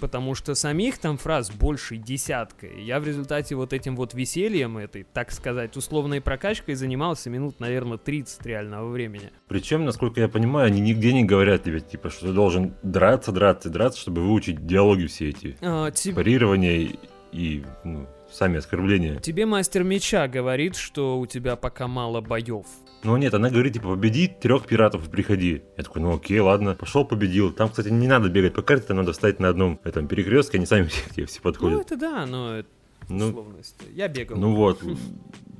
[0.00, 2.66] потому что самих там фраз больше десятка.
[2.66, 7.60] И я в результате вот этим вот весельем этой, так сказать, условной прокачкой занимался минут,
[7.60, 9.30] наверное, 30 реального времени.
[9.48, 13.70] Причем, насколько я понимаю, они нигде не говорят тебе, типа, что ты должен драться, драться,
[13.70, 15.56] драться, чтобы выучить диалоги все эти.
[15.60, 16.16] А, тип...
[16.16, 16.96] Парирование
[17.34, 19.18] и ну, сами оскорбления.
[19.18, 22.66] Тебе мастер меча говорит, что у тебя пока мало боев.
[23.02, 25.62] Ну нет, она говорит, типа, победи трех пиратов и приходи.
[25.76, 27.52] Я такой, ну окей, ладно, пошел победил.
[27.52, 30.66] Там, кстати, не надо бегать по карте, там надо встать на одном этом перекрестке, они
[30.66, 31.76] сами все, все подходят.
[31.76, 32.68] Ну это да, но это
[33.08, 33.76] ну, условность.
[33.92, 34.38] Я бегал.
[34.38, 34.80] Ну вот,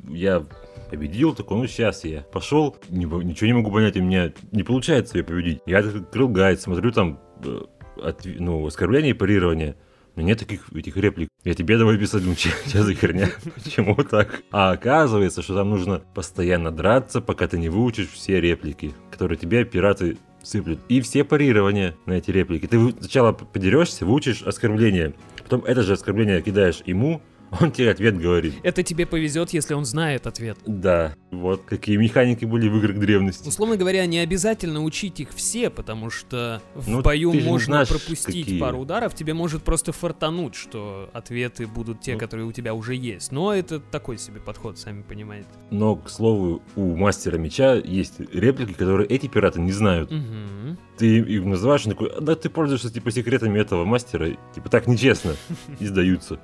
[0.08, 0.46] я
[0.90, 5.18] победил, такой, ну сейчас я пошел, не, ничего не могу понять, у меня не получается
[5.18, 5.60] ее победить.
[5.66, 7.60] Я открыл гайд, смотрю там, э,
[8.02, 9.76] от, ну, оскорбление и парирование.
[10.16, 11.28] Нет таких этих реплик.
[11.42, 12.50] Я тебе давай писать, ну че
[12.82, 13.30] за херня?
[13.54, 14.42] Почему так?
[14.50, 19.64] А оказывается, что там нужно постоянно драться, пока ты не выучишь все реплики, которые тебе
[19.64, 20.80] пираты сыплют.
[20.88, 22.66] И все парирования на эти реплики.
[22.66, 27.20] Ты сначала подерешься, выучишь оскорбление, потом это же оскорбление кидаешь ему,
[27.60, 28.54] он тебе ответ говорит.
[28.62, 30.58] Это тебе повезет, если он знает ответ.
[30.66, 33.48] Да, вот какие механики были в играх древности.
[33.48, 38.44] Условно говоря, не обязательно учить их все, потому что в Ну, бою можно знаешь, пропустить
[38.46, 38.60] какие.
[38.60, 42.18] пару ударов, тебе может просто фартануть, что ответы будут те, Ну.
[42.18, 43.32] которые у тебя уже есть.
[43.32, 45.48] Но это такой себе подход, сами понимаете.
[45.70, 50.10] Но, к слову, у мастера меча есть реплики, которые эти пираты не знают.
[50.10, 50.78] Мгм.
[50.96, 54.86] Ты их называешь, он такой, «А, да ты пользуешься типа секретами этого мастера, типа так
[54.86, 55.34] нечестно,
[55.80, 56.38] и сдаются.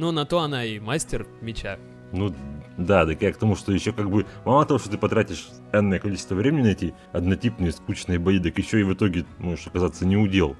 [0.00, 1.78] Но на то она и мастер меча.
[2.12, 2.34] Ну,
[2.78, 5.98] да, так я к тому, что еще как бы, мало того, что ты потратишь энное
[5.98, 10.16] количество времени на эти однотипные скучные бои, так еще и в итоге можешь оказаться не
[10.16, 10.56] удел.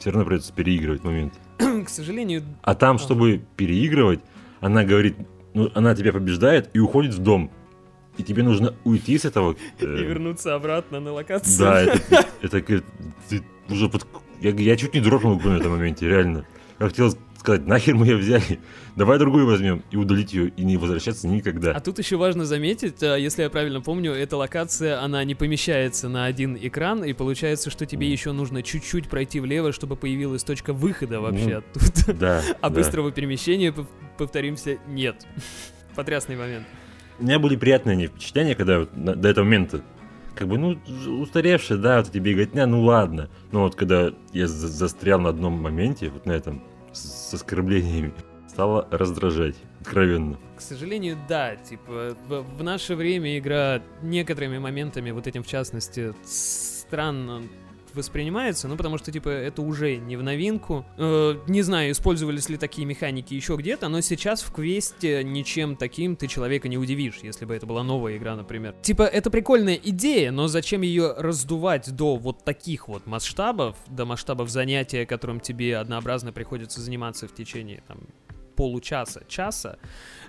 [0.00, 1.34] Все равно придется переигрывать момент.
[1.58, 4.18] К сожалению, А там, чтобы переигрывать,
[4.60, 5.16] она говорит,
[5.54, 7.52] ну, она тебя побеждает и уходит в дом.
[8.16, 9.52] И тебе нужно уйти с этого.
[9.78, 11.58] и э, вернуться обратно на локацию.
[11.60, 12.82] Да, это, это
[13.68, 14.04] уже под...
[14.40, 16.44] я, я чуть не дрогнул в этом моменте, реально.
[16.80, 18.60] Я хотел сказать, нахер мы ее взяли,
[18.96, 21.72] давай другую возьмем и удалить ее и не возвращаться никогда.
[21.72, 26.08] А тут еще важно заметить, а, если я правильно помню, эта локация, она не помещается
[26.08, 28.12] на один экран, и получается, что тебе Мгм.
[28.12, 32.14] еще нужно чуть-чуть пройти влево, чтобы появилась точка выхода вообще Ну, оттуда.
[32.18, 32.76] Да, А да.
[32.76, 33.86] быстрого перемещения, пов-
[34.18, 35.26] повторимся, нет.
[35.96, 36.66] Потрясный момент.
[37.18, 39.82] У меня были приятные впечатления, когда вот до этого момента.
[40.34, 40.78] Как бы, ну,
[41.20, 43.28] устаревшие, да, вот эти беготня, ну ладно.
[43.52, 48.12] Но вот когда я за- застрял на одном моменте, вот на этом, с, оскорблениями,
[48.48, 50.38] стало раздражать, откровенно.
[50.56, 56.14] К сожалению, да, типа, в, в наше время игра некоторыми моментами, вот этим в частности,
[56.24, 57.42] странно
[57.94, 60.84] воспринимается, ну потому что, типа, это уже не в новинку.
[60.96, 66.16] Э, не знаю, использовались ли такие механики еще где-то, но сейчас в квесте ничем таким
[66.16, 68.74] ты человека не удивишь, если бы это была новая игра, например.
[68.82, 74.50] Типа, это прикольная идея, но зачем ее раздувать до вот таких вот масштабов, до масштабов
[74.50, 77.98] занятия, которым тебе однообразно приходится заниматься в течение, там,
[78.56, 79.78] получаса, часа,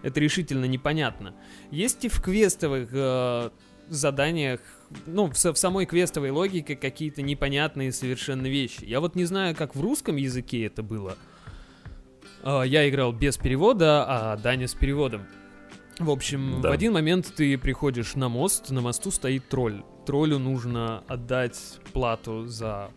[0.04, 1.36] это решительно непонятно.
[1.69, 3.50] Есть и в квестовых э,
[3.89, 4.62] заданиях,
[5.06, 8.84] ну, в, в самой квестовой логике какие-то непонятные совершенно вещи.
[8.84, 11.17] Я вот не знаю, как в русском языке это было.
[12.43, 15.21] А, я играл без перевода, а Даня с переводом.
[15.99, 16.69] В общем, Да.
[16.69, 19.84] в один момент ты приходишь на мост, на мосту стоит тролль.
[20.06, 22.89] Троллю нужно отдать плату за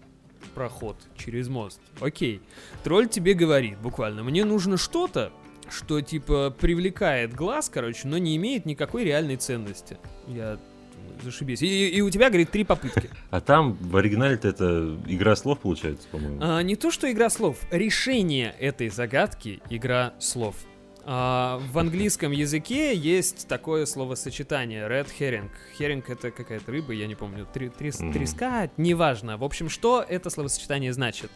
[0.54, 1.80] проход через мост.
[2.00, 2.40] Окей.
[2.82, 5.32] Тролль тебе говорит буквально, мне нужно что-то,
[5.70, 9.98] что типа привлекает глаз, короче, но не имеет никакой реальной ценности.
[10.26, 10.58] Я
[11.22, 11.62] зашибись.
[11.62, 13.10] И, и у тебя, говорит, три попытки.
[13.30, 16.38] А там в оригинале-то это игра слов получается, по-моему.
[16.42, 17.58] А, не то, что игра слов.
[17.70, 20.54] Решение этой загадки— игра слов.
[21.06, 25.50] А, в английском языке есть такое словосочетание red herring.
[25.78, 28.12] Herring— это какая-то рыба, я не помню, три- трес- Мгм.
[28.12, 29.36] треска, неважно.
[29.36, 31.30] В общем, что это словосочетание значит?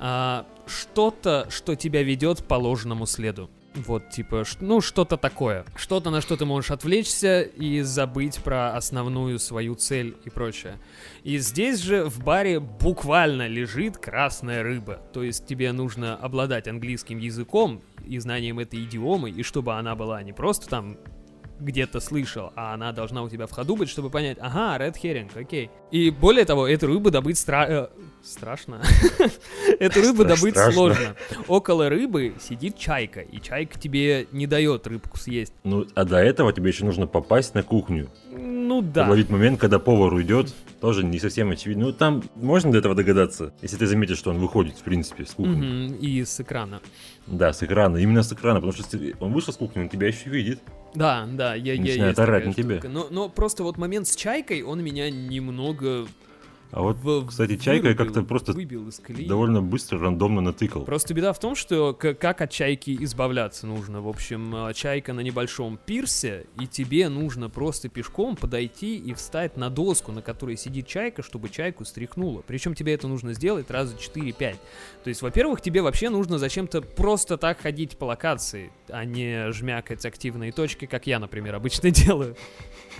[0.00, 3.50] А, что-то, что тебя ведет по ложному следу.
[3.86, 5.64] Вот, типа, ну, что-то такое.
[5.76, 10.78] Что-то, на что ты можешь отвлечься и забыть про основную свою цель и прочее.
[11.24, 15.00] И здесь же в баре буквально лежит красная рыба.
[15.12, 20.22] То есть тебе нужно обладать английским языком и знанием этой идиомы, и чтобы она была
[20.22, 20.98] не просто там
[21.60, 25.30] где-то слышал, а она должна у тебя в ходу быть, чтобы понять, ага, Red Herring,
[25.38, 25.70] окей.
[25.90, 27.90] И более того, эту рыбу добыть стра...
[28.22, 28.82] страшно.
[29.78, 31.14] Эту рыбу добыть сложно.
[31.46, 35.52] Около рыбы сидит чайка, и чайка тебе не дает рыбку съесть.
[35.64, 38.10] Ну, а до этого тебе еще нужно попасть на кухню.
[38.30, 39.08] Ну да.
[39.08, 41.86] Ловить момент, когда повар уйдет, тоже не совсем очевидно.
[41.86, 45.30] Ну, там можно до этого догадаться, если ты заметишь, что он выходит, в принципе, с
[45.30, 45.96] кухни.
[46.00, 46.80] И с экрана.
[47.26, 47.96] Да, с экрана.
[47.96, 50.60] Именно с экрана, потому что он вышел с кухни, он тебя еще видит.
[50.94, 52.80] Да, да, я, я Начинает есть орать на тебя.
[52.84, 56.06] Но, но просто вот момент с чайкой, он меня немного
[56.70, 59.26] А вот, в- кстати, чайка вырубил, как-то просто выбил из колеи.
[59.26, 60.84] довольно быстро, рандомно натыкал.
[60.84, 64.02] Просто беда в том, что к- как от чайки избавляться нужно.
[64.02, 69.56] В общем, э, чайка на небольшом пирсе, и тебе нужно просто пешком подойти и встать
[69.56, 72.42] на доску, на которой сидит чайка, чтобы чайку стряхнуло.
[72.46, 74.56] Причем тебе это нужно сделать раза 4-5.
[75.04, 80.04] То есть, во-первых, тебе вообще нужно зачем-то просто так ходить по локации, а не жмякать
[80.04, 82.36] активные точки, как я, например, обычно делаю.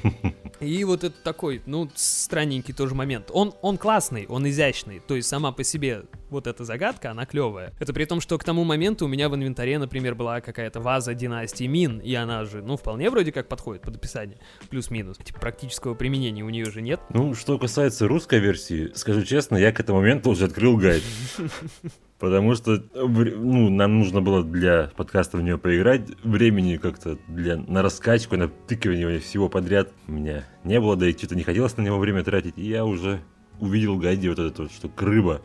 [0.61, 3.31] И вот это такой, ну, странненький тоже момент.
[3.33, 5.01] Он, он классный, он изящный.
[5.01, 7.73] То есть сама по себе вот эта загадка, она клевая.
[7.81, 11.15] Это при том, что к тому моменту у меня в инвентаре, например, была какая-то ваза
[11.15, 14.39] династии Мин, и она же, ну, вполне вроде как подходит под описание.
[14.71, 15.19] Плюс-минус.
[15.19, 17.01] Типа практического применения у нее же нет.
[17.11, 21.03] Ну, что касается русской версии, скажу честно, я к этому моменту уже открыл гайд.
[22.19, 27.81] Потому что, ну, нам нужно было для подкаста в нее поиграть, времени как-то для, на
[27.81, 31.83] раскачку, на тыкивание всего подряд у меня не было, да и что-то не хотелось на
[31.83, 33.21] него время тратить, и я уже
[33.61, 35.43] увидел в гайде вот это вот, что крыба.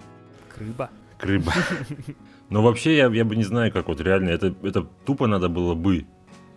[0.56, 0.90] Крыба.
[1.18, 1.54] как рыба.
[2.50, 5.74] Но вообще я, я бы не знаю, как вот реально, это, это тупо надо было
[5.74, 6.06] бы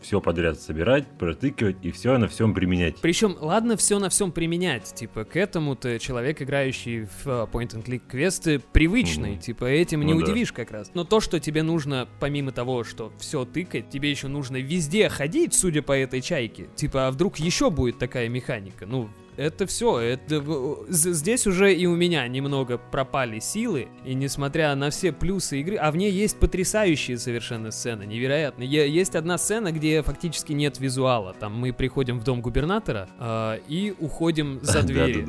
[0.00, 2.96] все подряд собирать, протыкивать и все на всем применять.
[3.00, 4.84] Причем, ладно, все на всем применять.
[4.94, 9.34] Типа, к этому-то человек, играющий в э, point-and-click квесты, привычный.
[9.34, 9.40] Mm-hmm.
[9.40, 10.24] Типа, этим ну не да.
[10.24, 10.90] удивишь как раз.
[10.94, 15.54] Но то, что тебе нужно, помимо того, что все тыкать, тебе еще нужно везде ходить,
[15.54, 16.68] судя по этой чайке.
[16.76, 18.86] Типа, а вдруг еще будет такая механика?
[18.86, 19.99] Ну, это все.
[19.99, 20.43] Это
[20.89, 25.91] здесь уже и у меня немного пропали силы, и несмотря на все плюсы игры, а
[25.91, 28.62] в ней есть потрясающие совершенно сцены, невероятно.
[28.62, 31.34] Есть одна сцена, где фактически нет визуала.
[31.34, 35.24] Там мы приходим в дом губернатора э, и уходим за дверь.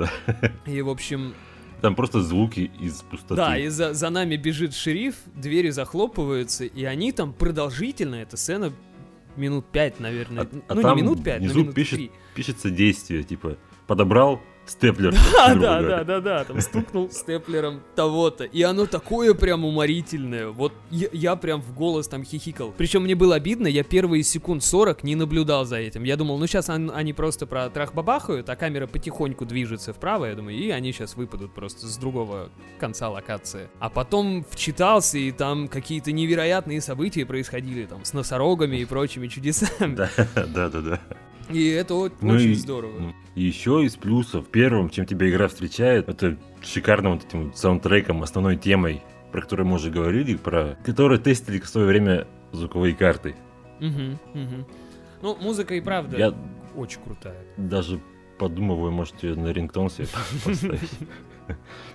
[0.66, 1.34] И в общем
[1.82, 3.36] там просто звуки из пустоты.
[3.36, 8.74] Да, и за, за нами бежит шериф, двери захлопываются, и они там продолжительно, эта сцена
[9.36, 10.44] минут пять, наверное.
[10.44, 12.12] А, а ну, а не минут пять, но минут пишет, 3.
[12.34, 15.16] пишется действие, типа подобрал степлер.
[15.38, 18.44] Да, да, да, да, да, там стукнул степлером того-то.
[18.44, 20.50] И оно такое прям уморительное.
[20.50, 22.74] Вот я, я прям в голос там хихикал.
[22.78, 26.04] Причем мне было обидно, я первые секунд 40 не наблюдал за этим.
[26.04, 30.26] Я думал, ну сейчас он, они просто про трах бабахают, а камера потихоньку движется вправо,
[30.26, 33.70] я думаю, и они сейчас выпадут просто с другого конца локации.
[33.80, 39.96] А потом вчитался, и там какие-то невероятные события происходили, там, с носорогами и прочими чудесами.
[39.98, 41.00] Да, да, да, да.
[41.50, 43.14] И это ну очень и, здорово.
[43.36, 49.02] Еще из плюсов, первым, чем тебя игра встречает, это шикарным вот этим саундтреком, основной темой,
[49.32, 53.36] про которую мы уже говорили, про которые тестили в свое время звуковые карты.
[53.80, 54.68] Угу, угу.
[55.22, 56.34] Ну, музыка и правда Я
[56.76, 57.46] очень крутая.
[57.58, 58.00] Даже
[58.40, 60.08] подумываю, может, ее на рингтон себе
[60.46, 60.92] поставить.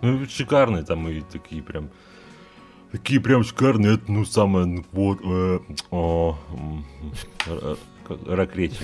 [0.00, 1.90] Ну, шикарные там и такие прям
[2.92, 5.20] такие прям шикарные, это, ну, самое, вот,
[8.08, 8.78] э, о, рак речи.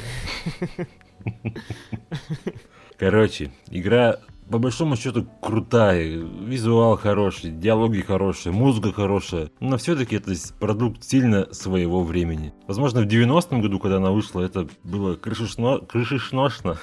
[2.98, 4.18] Короче, игра
[4.50, 11.52] по большому счету крутая, визуал хороший, диалоги хорошие, музыка хорошая, но все-таки это продукт сильно
[11.52, 12.54] своего времени.
[12.66, 16.78] Возможно, в 90-м году, когда она вышла, это было крышешно, крышешношно,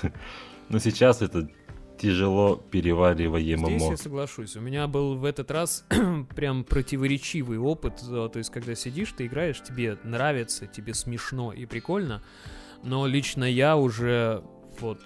[0.70, 1.50] но сейчас это
[1.98, 3.68] тяжело перевариваемо.
[3.70, 4.56] Здесь я соглашусь.
[4.56, 5.86] У меня был в этот раз
[6.36, 7.98] прям противоречивый опыт.
[8.08, 12.22] То есть, когда сидишь, ты играешь, тебе нравится, тебе смешно и прикольно.
[12.84, 14.44] Но лично я уже
[14.80, 15.00] вот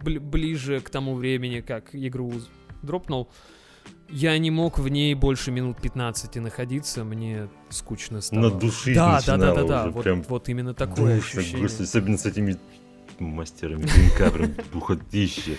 [0.00, 2.32] бли- ближе к тому времени, как игру
[2.82, 3.28] дропнул,
[4.08, 8.40] я не мог в ней больше минут 15 находиться, мне скучно стало.
[8.40, 9.90] На души Да, да, да, да, да.
[9.90, 11.62] Вот, прям вот именно такое душно, ощущение.
[11.62, 12.58] Господи, особенно с этими
[13.26, 15.56] мастерами клинка, прям духотище.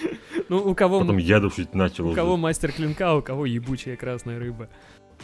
[0.50, 1.00] Ну, у кого...
[1.00, 2.10] Потом я душить начал.
[2.10, 4.70] У кого мастер клинка, у кого ебучая красная рыба.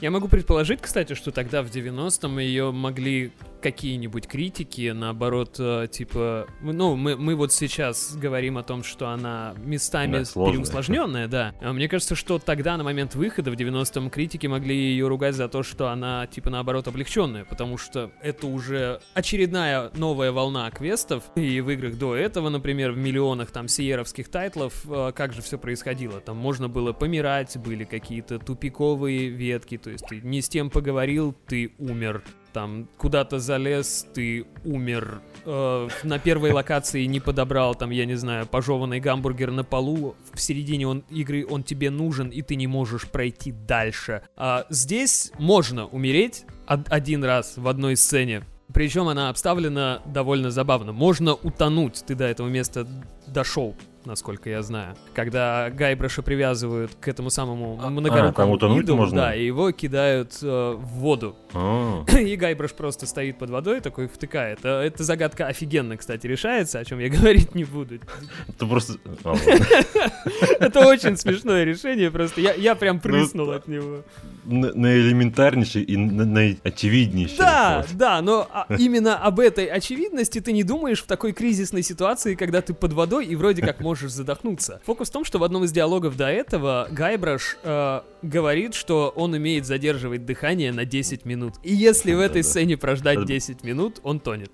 [0.02, 3.32] Я могу предположить, кстати, что тогда в 90-м ее могли
[3.62, 9.54] какие-нибудь критики, наоборот, э, типа, ну, мы, мы вот сейчас говорим о том, что она
[9.58, 11.54] местами да, переусложненная, да.
[11.62, 15.50] А мне кажется, что тогда, на момент выхода, в 90-м, критики могли ее ругать за
[15.50, 21.60] то, что она, типа, наоборот, облегченная, потому что это уже очередная новая волна квестов, и
[21.60, 26.22] в играх до этого, например, в миллионах там сиеровских тайтлов, э, как же все происходило?
[26.22, 31.36] Там можно было помирать, были какие-то тупиковые ветки, то есть ты не с тем поговорил,
[31.48, 32.24] ты умер.
[32.54, 38.48] Там куда-то залез, ты умер, э, на первой локации не подобрал, там, я не знаю,
[38.48, 43.08] пожеванный гамбургер на полу, в середине он, игры он тебе нужен, и ты не можешь
[43.08, 44.24] пройти дальше.
[44.36, 50.92] А здесь можно умереть один раз в одной сцене, причем она обставлена довольно забавно.
[50.92, 52.88] Можно утонуть, ты до этого места
[53.28, 53.76] дошел
[54.06, 54.96] насколько я знаю.
[55.14, 59.18] Когда Гайбраша привязывают к этому самому а, многорукому а, идолу, можно?
[59.18, 61.36] да, и его кидают э, в воду.
[61.54, 62.06] А.
[62.18, 64.60] И Гайбраш просто стоит под водой, такой втыкает.
[64.64, 68.00] А, эта загадка офигенно, кстати, решается, о чем я говорить не буду.
[68.48, 68.94] Это просто...
[69.24, 69.36] А,
[70.60, 74.04] Это очень смешное решение, просто я прям ну, прыснул от него.
[74.46, 77.38] На элементарнейший и на очевиднейший.
[77.38, 78.48] Да, да, но
[78.78, 83.26] именно об этой очевидности ты не думаешь в такой кризисной ситуации, когда ты под водой
[83.26, 84.82] и вроде как можешь задохнуться.
[84.86, 89.34] Фокус в том, что в одном из диалогов до этого Гайбраш э, говорит, что он
[89.34, 91.56] умеет задерживать дыхание на 10 минут.
[91.64, 94.52] И если в этой сцене прождать 10 минут, он тонет.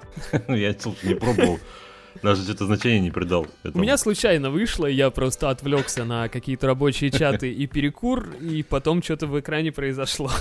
[0.47, 1.59] Ну, я, не пробовал.
[2.23, 3.45] Даже что-то значение не придал.
[3.61, 3.79] Этому.
[3.79, 9.03] У меня случайно вышло, я просто отвлекся на какие-то рабочие чаты и перекур, и потом
[9.03, 10.31] что-то в экране произошло.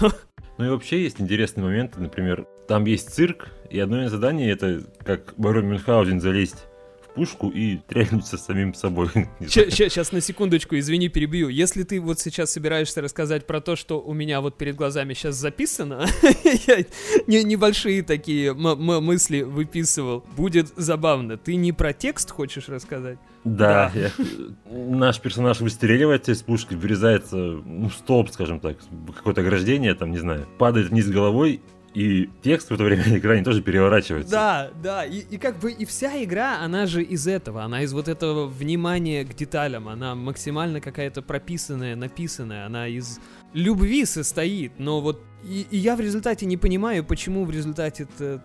[0.56, 4.84] Ну и вообще есть интересные моменты, например, там есть цирк, и одно из заданий это
[5.04, 6.66] как барон Мюнхгаузен залезть
[7.14, 9.08] пушку и тряхнуться самим собой.
[9.40, 11.48] Сейчас на секундочку, извини, перебью.
[11.48, 15.36] Если ты вот сейчас собираешься рассказать про то, что у меня вот перед глазами сейчас
[15.36, 16.06] записано,
[17.26, 21.36] я небольшие такие мысли выписывал, будет забавно.
[21.36, 23.18] Ты не про текст хочешь рассказать?
[23.44, 24.00] Да, да.
[24.00, 24.10] Я,
[24.70, 28.78] наш персонаж выстреливает из пушки, врезается, ну, столб, скажем так,
[29.14, 31.60] какое-то ограждение, там, не знаю, падает вниз головой
[31.94, 34.30] и текст в это время на экране тоже переворачивается.
[34.30, 37.92] Да, да, и, и как бы и вся игра, она же из этого, она из
[37.92, 43.20] вот этого внимания к деталям, она максимально какая-то прописанная, написанная, она из
[43.52, 48.42] любви состоит, но вот и, и я в результате не понимаю, почему в результате это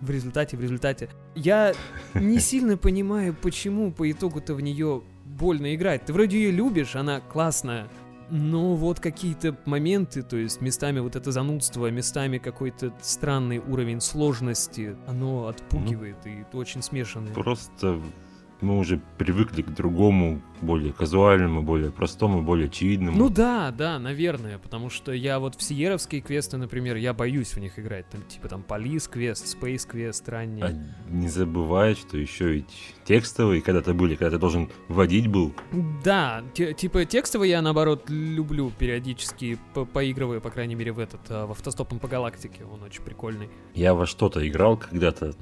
[0.00, 1.08] в результате, в результате.
[1.34, 1.72] Я
[2.14, 6.04] не сильно понимаю, почему по итогу-то в нее больно играть.
[6.04, 7.88] Ты вроде ее любишь, она классная,
[8.30, 14.96] но вот какие-то моменты, то есть местами вот это занудство, местами какой-то странный уровень сложности,
[15.06, 17.32] оно отпугивает ну, и очень смешанное.
[17.32, 18.00] Просто
[18.60, 23.16] мы уже привыкли к другому, более казуальному, более простому, более очевидному.
[23.16, 27.60] Ну да, да, наверное, потому что я вот в сиеровские квесты, например, я боюсь в
[27.60, 30.62] них играть, там типа там Police квест, Space квест ранний.
[30.62, 30.72] А
[31.08, 35.54] не забывай, что еще ведь текстовые когда-то были, когда ты должен вводить был.
[36.04, 41.46] Да, типа текстовые я наоборот люблю периодически, по поигрываю, по крайней мере, в этот, а,
[41.46, 43.48] в автостопом по галактике, он очень прикольный.
[43.74, 45.34] Я во что-то играл когда-то,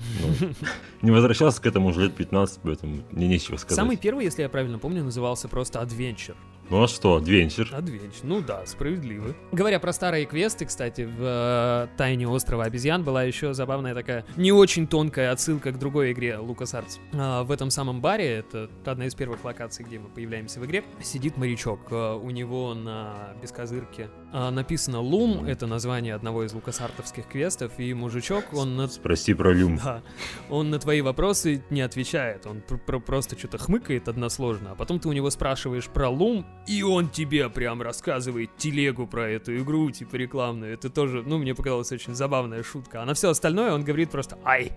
[1.02, 3.76] не возвращался к этому уже лет 15, поэтому мне нечего сказать.
[3.76, 6.36] Самый первый, если я правильно помню, назывался просто Adventure.
[6.70, 7.68] Ну а что, Адвенчер?
[7.74, 9.34] Адвенчер, ну да, справедливо.
[9.52, 14.52] Говоря про старые квесты, кстати, в э, Тайне острова обезьян была еще забавная такая, не
[14.52, 16.98] очень тонкая отсылка к другой игре LucasArts.
[17.12, 20.82] Э, в этом самом баре, это одна из первых локаций, где мы появляемся в игре,
[21.02, 21.80] сидит морячок.
[21.90, 27.92] Э, у него на бескозырке э, написано Лум, это название одного из лукасартовских квестов, и
[27.92, 28.76] мужичок, он...
[28.76, 28.88] На...
[28.88, 29.78] Спроси про Люм.
[29.82, 30.02] Да,
[30.48, 35.00] он на твои вопросы не отвечает, он пр пр просто что-то хмыкает односложно, а потом
[35.00, 39.90] ты у него спрашиваешь про Лум, и он тебе прям рассказывает телегу про эту игру,
[39.90, 40.74] типа рекламную.
[40.74, 43.02] Это тоже, ну, мне показалась очень забавная шутка.
[43.02, 44.72] А на все остальное он говорит просто «Ай!»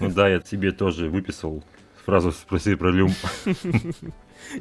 [0.00, 1.64] Ну да, я тебе тоже выписал
[2.04, 3.12] фразу «Спроси про Люм».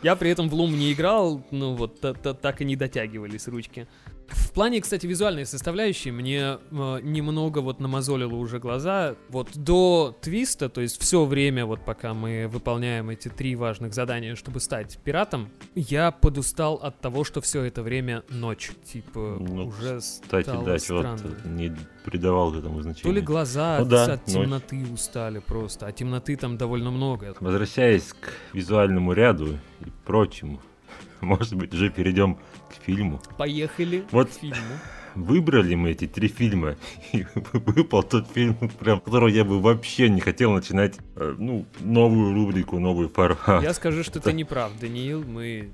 [0.01, 3.87] Я при этом в Лум не играл, ну вот так и не дотягивались ручки.
[4.28, 9.15] В плане, кстати, визуальной составляющей мне э, немного вот намазолило уже глаза.
[9.30, 14.36] Вот до твиста, то есть все время, вот пока мы выполняем эти три важных задания,
[14.36, 18.71] чтобы стать пиратом, я подустал от того, что все это время ночь.
[18.86, 21.19] Типа, ну, уже кстати, да, странно.
[21.43, 23.03] не придавал этому значения.
[23.03, 24.91] То ли глаза ну, от, да, от темноты ночь.
[24.91, 27.36] устали просто, а темноты там довольно много.
[27.39, 30.61] Возвращаясь к визуальному ряду и прочему,
[31.21, 33.21] может быть, уже перейдем к фильму.
[33.37, 34.55] Поехали вот к фильму.
[35.15, 36.75] Выбрали мы эти три фильма,
[37.13, 42.33] и выпал тот фильм, прям, которого я бы вообще не хотел начинать, э, ну, новую
[42.33, 43.63] рубрику, новый формат.
[43.63, 45.69] Я скажу, что ты не прав, Даниил, мы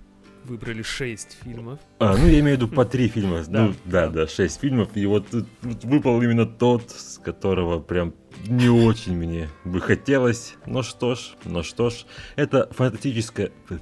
[0.46, 1.78] выбрали шесть фильмов.
[2.00, 3.44] А, ну я имею в виду по три фильма.
[3.48, 4.90] Ну да, да, шесть фильмов.
[4.96, 5.28] И вот
[5.62, 8.14] выпал именно тот, с которого прям
[8.48, 10.56] не очень мне бы хотелось.
[10.66, 12.06] Ну что ж, ну что ж.
[12.36, 13.52] Это фантастическая,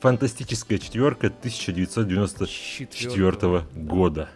[0.00, 4.28] фантастическая четверка 1994 года.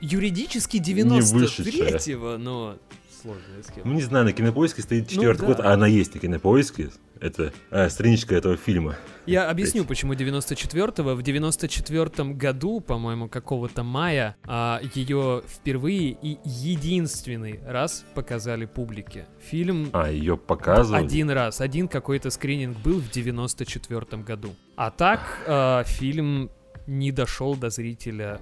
[0.00, 2.78] Юридически 93-го, но
[3.24, 3.86] сложная схема.
[3.86, 5.54] Ну, не знаю, на кинопоиске стоит четвертый ну, да.
[5.54, 6.90] год, а она есть на кинопоиске.
[7.20, 8.96] Это а, страничка этого фильма.
[9.24, 11.14] Я объясню, почему 94-го.
[11.14, 19.26] В 94-м году, по-моему, какого-то мая, а, ее впервые и единственный раз показали публике.
[19.40, 19.88] Фильм...
[19.94, 21.04] А, ее показывали?
[21.04, 21.60] Один раз.
[21.62, 24.54] Один какой-то скрининг был в 94-м году.
[24.76, 26.50] А так, а, фильм
[26.86, 28.38] не дошел до зрителя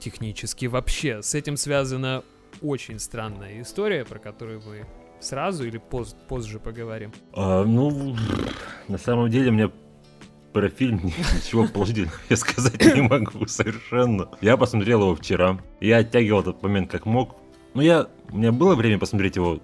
[0.00, 1.22] технически вообще.
[1.22, 2.24] С этим связано
[2.62, 4.86] очень странная история, про которую мы
[5.20, 7.12] сразу или поз позже поговорим.
[7.32, 8.16] А, ну,
[8.88, 9.70] на самом деле мне
[10.52, 14.28] про фильм ничего положительного я сказать не могу совершенно.
[14.40, 15.58] Я посмотрел его вчера.
[15.80, 17.36] Я оттягивал этот момент как мог.
[17.74, 19.60] Ну, я, у меня было время посмотреть его,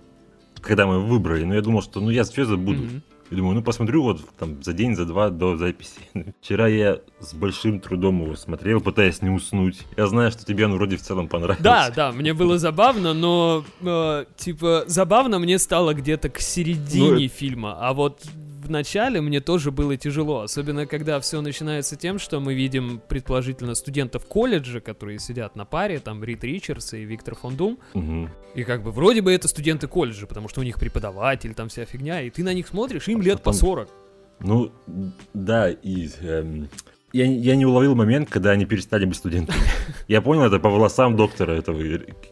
[0.61, 2.83] когда мы выбрали, но я думал, что ну я все забуду.
[2.85, 3.03] Mm-hmm.
[3.31, 6.01] И думаю, ну посмотрю вот там за день, за два до записи.
[6.41, 9.85] Вчера я с большим трудом его смотрел, пытаясь не уснуть.
[9.97, 11.63] Я знаю, что тебе он вроде в целом понравился.
[11.63, 17.29] Да, да, мне было забавно, но э, типа забавно мне стало где-то к середине ну,
[17.29, 18.23] фильма, а вот
[18.63, 23.75] в начале мне тоже было тяжело, особенно когда все начинается тем, что мы видим, предположительно,
[23.75, 28.29] студентов колледжа, которые сидят на паре, там Рит Ричардс и Виктор Фондум, угу.
[28.55, 31.85] и как бы вроде бы это студенты колледжа, потому что у них преподаватель, там вся
[31.85, 33.53] фигня, и ты на них смотришь, им а лет потом...
[33.53, 33.89] по 40.
[34.41, 34.73] Ну,
[35.35, 36.69] да, и эм,
[37.13, 39.59] Я, я не уловил момент, когда они перестали быть студентами.
[40.09, 41.81] Я понял это по волосам доктора этого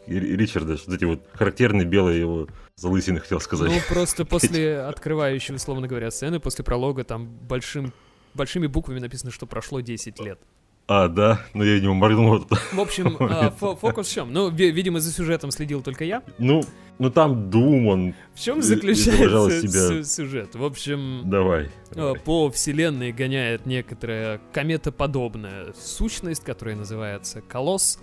[0.05, 3.71] Ричарда, что эти вот характерные белые его залысины, хотел сказать.
[3.71, 7.91] Ну, просто после открывающей, условно говоря, сцены, после пролога, там большим,
[8.35, 10.39] большими буквами написано, что прошло 10 лет.
[10.87, 12.45] А, да, но я, видимо, моргнул.
[12.71, 14.31] В общем, а, фокус в чем?
[14.31, 16.23] Ну, видимо, за сюжетом следил только я.
[16.37, 16.63] Ну,
[16.99, 18.13] ну там Дум, он...
[18.33, 20.03] В чем заключается себя...
[20.03, 20.55] сюжет?
[20.55, 22.19] В общем, давай, а, давай.
[22.19, 27.99] по вселенной гоняет некоторая кометоподобная сущность, которая называется Колосс.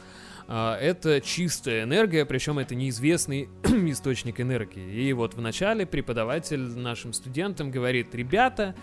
[0.47, 4.93] А, это чистая энергия, причем это неизвестный источник энергии.
[4.93, 8.75] И вот в начале преподаватель нашим студентам говорит, ребята,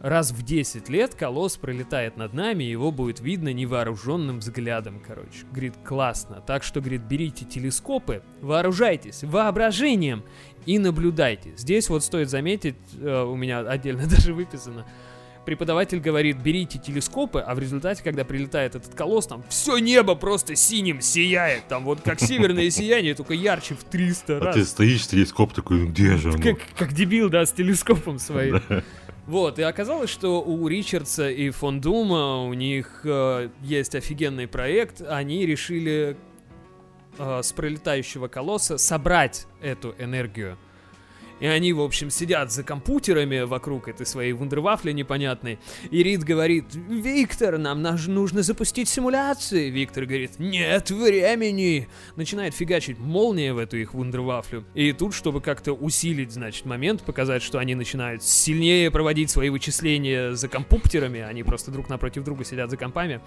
[0.00, 5.46] раз в 10 лет колосс пролетает над нами, и его будет видно невооруженным взглядом, короче.
[5.50, 6.42] Говорит, классно.
[6.46, 10.24] Так что, говорит, берите телескопы, вооружайтесь воображением
[10.66, 11.54] и наблюдайте.
[11.56, 14.86] Здесь вот стоит заметить, э, у меня отдельно даже выписано,
[15.46, 20.56] преподаватель говорит, берите телескопы, а в результате, когда прилетает этот колосс, там все небо просто
[20.56, 24.56] синим сияет, там вот как северное сияние, только ярче в 300 раз.
[24.56, 26.42] А ты стоишь, телескоп такой, «Ну где же он?
[26.42, 28.60] Как, как дебил, да, с телескопом своим.
[29.26, 35.02] Вот, и оказалось, что у Ричардса и Фондума у них э, есть офигенный проект.
[35.02, 36.16] Они решили
[37.18, 40.56] э, с пролетающего колосса собрать эту энергию.
[41.40, 45.58] И они, в общем, сидят за компьютерами вокруг этой своей вундервафли непонятной.
[45.90, 49.70] И Рид говорит, Виктор, нам нужно запустить симуляции.
[49.70, 51.88] Виктор говорит, нет времени.
[52.16, 54.64] Начинает фигачить молния в эту их вундервафлю.
[54.74, 60.34] И тут, чтобы как-то усилить, значит, момент, показать, что они начинают сильнее проводить свои вычисления
[60.34, 63.20] за компьютерами, они просто друг напротив друга сидят за компами,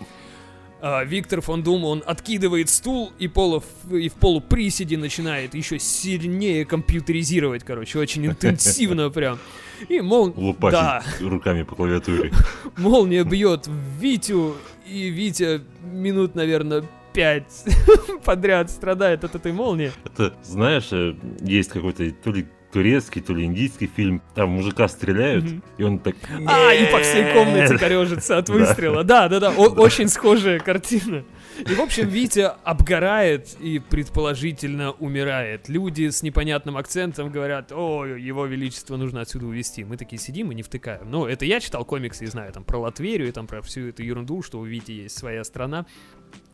[0.81, 6.65] а, Виктор фон Дум, он откидывает стул и, полу, и в полуприседе начинает еще сильнее
[6.65, 9.39] компьютеризировать, короче, очень интенсивно прям.
[9.87, 10.33] И мол...
[10.35, 11.03] Лупасить да.
[11.21, 12.31] руками по клавиатуре.
[12.77, 14.55] Молния бьет в Витю,
[14.85, 17.65] и Витя минут, наверное, пять
[18.23, 19.91] подряд страдает от этой молнии.
[20.05, 24.21] Это, знаешь, э, есть какой-то то ли турецкий, то ли индийский фильм.
[24.35, 25.63] Там мужика стреляют, mm-hmm.
[25.77, 26.15] и он так...
[26.47, 29.03] А, и по всей комнате корежится от выстрела.
[29.03, 31.23] Да-да-да, очень схожая картина.
[31.59, 35.67] И, в общем, Витя обгорает и предположительно умирает.
[35.67, 39.83] Люди с непонятным акцентом говорят, о, его величество нужно отсюда увезти.
[39.83, 41.09] Мы такие сидим и не втыкаем.
[41.09, 44.41] Ну, это я читал комиксы и знаю там про Латверию там про всю эту ерунду,
[44.41, 45.85] что у Вити есть своя страна.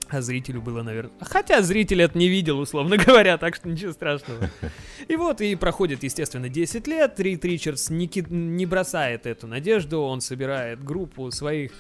[0.10, 1.12] А зрителю было, наверное...
[1.22, 4.50] Хотя зритель это не видел, условно говоря, так что ничего страшного.
[5.08, 7.20] И вот, и проходит, естественно, 10 лет.
[7.20, 8.26] Рид Ричардс не, ки...
[8.30, 10.02] не бросает эту надежду.
[10.02, 11.72] Он собирает группу своих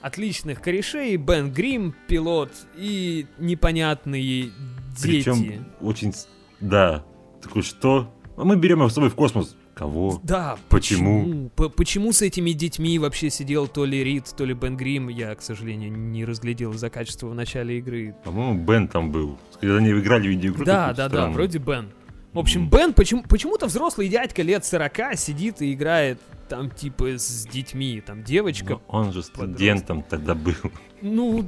[0.00, 1.16] отличных корешей.
[1.16, 4.50] Бен Грим, пилот и непонятные
[4.96, 5.02] дети.
[5.02, 6.12] Причем очень...
[6.60, 7.04] Да.
[7.42, 8.12] Такой, что?
[8.36, 9.56] А мы берем его с собой в космос.
[9.74, 10.20] Кого?
[10.22, 10.56] Да.
[10.68, 11.50] Почему?
[11.56, 15.08] Почему, почему с этими детьми вообще сидел то ли Рид, то ли Бен Грим?
[15.08, 18.14] Я, к сожалению, не разглядел за качество в начале игры.
[18.24, 19.38] По-моему, Бен там был.
[19.60, 20.64] Когда они играли в видеоигру.
[20.64, 21.28] Да, да, странный.
[21.28, 21.90] да, вроде Бен.
[22.32, 27.46] В общем, Бен, почему, почему-то взрослый дядька лет 40 сидит и играет там типа с
[27.46, 28.74] детьми, там девочка.
[28.74, 30.10] Но он же студентом подросток.
[30.10, 30.72] тогда был.
[31.00, 31.44] Ну,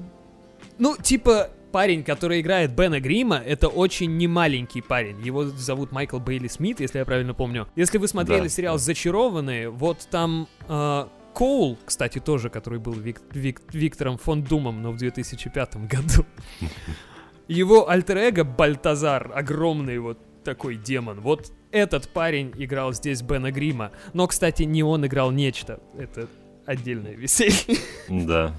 [0.79, 5.21] ну, типа, парень, который играет Бена Грима, это очень немаленький парень.
[5.21, 7.69] Его зовут Майкл Бейли Смит, если я правильно помню.
[7.77, 8.79] Если вы смотрели да, сериал.
[8.79, 14.93] «Зачарованные», вот там э, Коул, кстати, тоже, который был Вик, Вик, Виктором фон Думом, но
[14.93, 16.25] в 2005 году.
[17.49, 21.21] Его альтер-эго Бальтазар, огромный вот такой демон.
[21.21, 23.93] Вот этот парень играл здесь Бена Грима.
[24.15, 25.81] Но, кстати, не он играл нечто.
[25.99, 26.29] Это
[26.65, 27.79] отдельное веселье.
[28.09, 28.55] Да.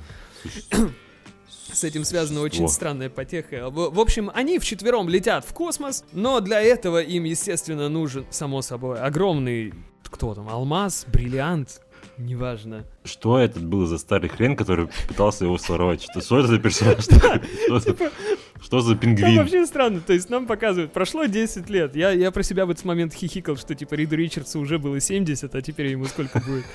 [1.78, 2.70] С этим связана очень О.
[2.70, 3.70] странная потеха.
[3.70, 8.64] В, в общем, они вчетвером летят в космос, но для этого им, естественно, нужен, само
[8.64, 11.82] собой, огромный, кто там, алмаз, бриллиант,
[12.18, 12.84] неважно.
[13.04, 16.02] Что этот был за старый хрен, который пытался его своровать?
[16.02, 17.06] Что, что это за персонаж?
[18.62, 19.28] Что за пингвин?
[19.28, 21.96] Это вообще странно, то есть нам показывают, прошло 10 лет.
[21.96, 25.54] Я, я про себя в этот момент хихикал, что типа Риду Ричардсу уже было 70,
[25.54, 26.66] а теперь ему сколько будет.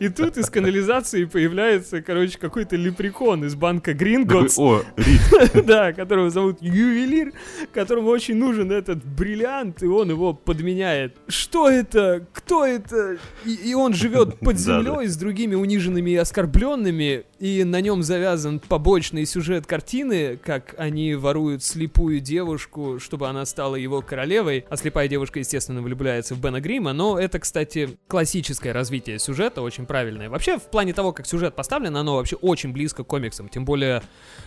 [0.00, 4.58] И тут из канализации появляется, короче, какой-то лепрекон из банка Гринготс.
[4.58, 5.20] О, Рид.
[5.72, 7.32] Да, которого зовут Ювелир,
[7.72, 11.16] которому очень нужен этот бриллиант, и он его подменяет.
[11.28, 12.26] Что это?
[12.32, 13.18] Кто это?
[13.44, 18.60] И, и он живет под землей с другими униженными и оскорбленными, и на нем завязан
[18.60, 25.08] побочный сюжет картины, как они ворует слепую девушку, чтобы она стала его королевой, а слепая
[25.08, 30.28] девушка, естественно, влюбляется в Бена Грима, но это, кстати, классическое развитие сюжета, очень правильное.
[30.28, 34.02] Вообще, в плане того, как сюжет поставлен, оно вообще очень близко к комиксам, тем более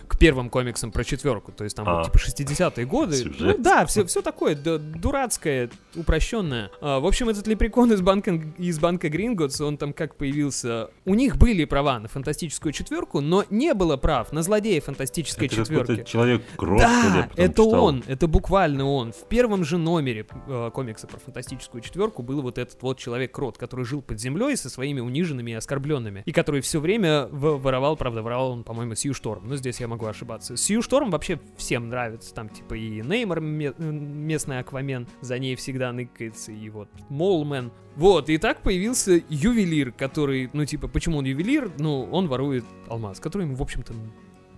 [0.06, 1.94] к первым комиксам про четверку, то есть там А.
[1.98, 3.16] вот, типа 60-е годы.
[3.16, 3.40] Сюжет.
[3.58, 6.70] Ну да, все, все такое ду- дурацкое, упрощенное.
[6.80, 10.90] А, в общем, этот лепрекон из банка, из банка Гринготс, он там как появился...
[11.04, 15.56] У них были права на фантастическую четверку, но не было прав на злодея фантастической Это
[15.56, 16.04] четверки.
[16.04, 16.42] человек
[16.74, 17.84] я Да, это читал.
[17.84, 19.12] он, это буквально он.
[19.12, 23.84] В первом же номере э, комикса про фантастическую четверку был вот этот вот человек-крот, который
[23.84, 28.50] жил под землей со своими униженными и оскорбленными, и который все время воровал, правда, воровал
[28.52, 30.56] он, по-моему, Сью Шторм, но здесь я могу ошибаться.
[30.56, 35.92] Сью Шторм вообще всем нравится, там типа и Неймор, ме- местный Аквамен, за ней всегда
[35.92, 37.70] ныкается, и вот Молмен.
[37.96, 41.70] Вот, и так появился ювелир, который, ну типа, почему он ювелир?
[41.78, 43.94] Ну, он ворует алмаз, который ему, в общем-то,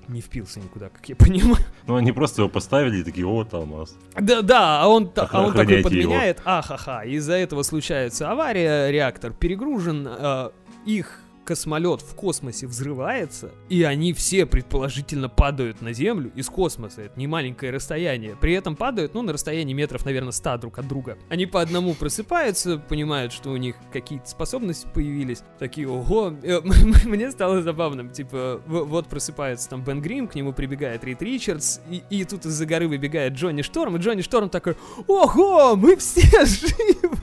[0.08, 1.64] не впился никуда, как я понимаю.
[1.86, 3.96] Ну, они просто его поставили и такие, вот алмаз.
[4.18, 10.06] Да, да, а он, а он такой подменяет, ахаха, из-за этого случается авария, реактор перегружен,
[10.08, 10.50] э,
[10.86, 17.02] их космолет в космосе взрывается, и они все предположительно падают на Землю из космоса.
[17.02, 18.36] Это не маленькое расстояние.
[18.40, 21.16] При этом падают, ну, на расстоянии метров, наверное, 100 друг от друга.
[21.28, 25.42] Они по одному просыпаются, понимают, что у них какие-то способности появились.
[25.58, 26.60] Такие, ого, Э,
[27.04, 28.10] мне стало забавным.
[28.10, 32.66] Типа, вот просыпается там Бен Грим, к нему прибегает Рид Ричардс, и, и тут из-за
[32.66, 34.76] горы выбегает Джонни Шторм, и Джонни Шторм такой,
[35.06, 37.16] ого, мы все живы!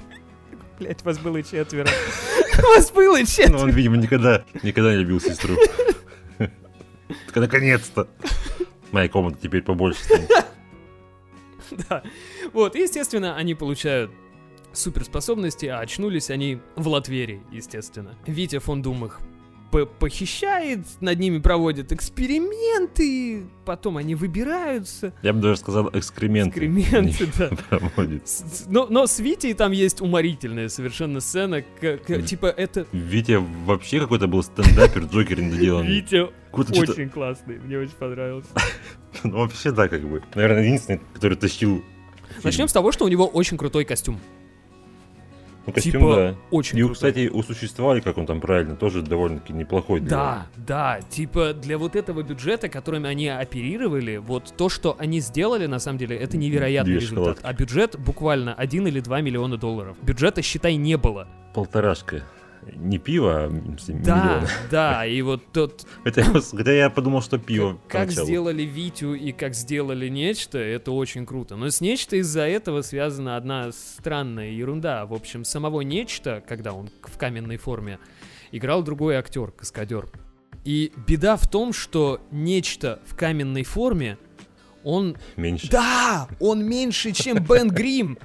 [0.80, 1.88] Блять, вас было четверо.
[2.76, 3.68] Вас было Ну, он, четверо.
[3.72, 5.56] видимо, никогда, никогда не любил сестру.
[7.28, 8.08] Так, наконец-то.
[8.92, 10.30] Моя комната теперь побольше станет.
[11.90, 12.02] Да.
[12.54, 14.10] Вот, и, естественно, они получают
[14.74, 18.16] суперспособности, а очнулись они в Латверии, естественно.
[18.26, 19.12] Витя фон Дум
[19.84, 25.14] похищает, над ними проводят эксперименты, потом они выбираются.
[25.22, 26.50] Я бы даже сказал экскременты.
[26.66, 27.50] Экскременты, да.
[28.24, 32.88] С- Но, но с Витей там есть уморительная совершенно сцена, к- к- типа это...
[32.94, 35.90] Витя вообще какой-то был стендапер, Джокер недоделанный.
[35.90, 38.50] Витя очень классный, мне очень понравился.
[39.24, 40.22] Ну, вообще, да, как бы.
[40.36, 42.42] Наверное, единственный, который тащил фильм.
[42.44, 44.20] Начнем с того, что у него очень крутой костюм.
[45.68, 46.36] Ну, костюм, типа, да.
[46.52, 46.94] очень И, крутой.
[46.94, 50.00] кстати, у существовали, как он там правильно, тоже довольно-таки неплохой.
[50.00, 55.20] для- Да, да, типа для вот этого бюджета, которыми они оперировали, вот то, что они
[55.22, 57.38] сделали, на самом деле, это невероятный Две результат.
[57.38, 57.46] шоколадки.
[57.46, 59.98] А бюджет буквально 1 или 2 миллиона долларов.
[60.04, 61.28] Бюджета, считай, не было.
[61.54, 62.24] Полторашка.
[62.74, 63.62] Не пиво, а
[64.04, 68.28] Да, да, и вот тот, Хотя, хотя я подумал, что пиво как поначалу.
[68.28, 71.56] сделали Витю и как сделали нечто, это очень круто.
[71.56, 75.06] Но с нечто из-за этого связана одна странная ерунда.
[75.06, 78.00] В общем, самого нечто, когда он в каменной форме,
[78.52, 80.10] играл другой актер, каскадер.
[80.64, 84.18] И беда в том, что нечто в каменной форме,
[84.84, 85.16] он...
[85.36, 85.70] Меньше.
[85.70, 88.18] Да, он меньше, чем Бен Грим.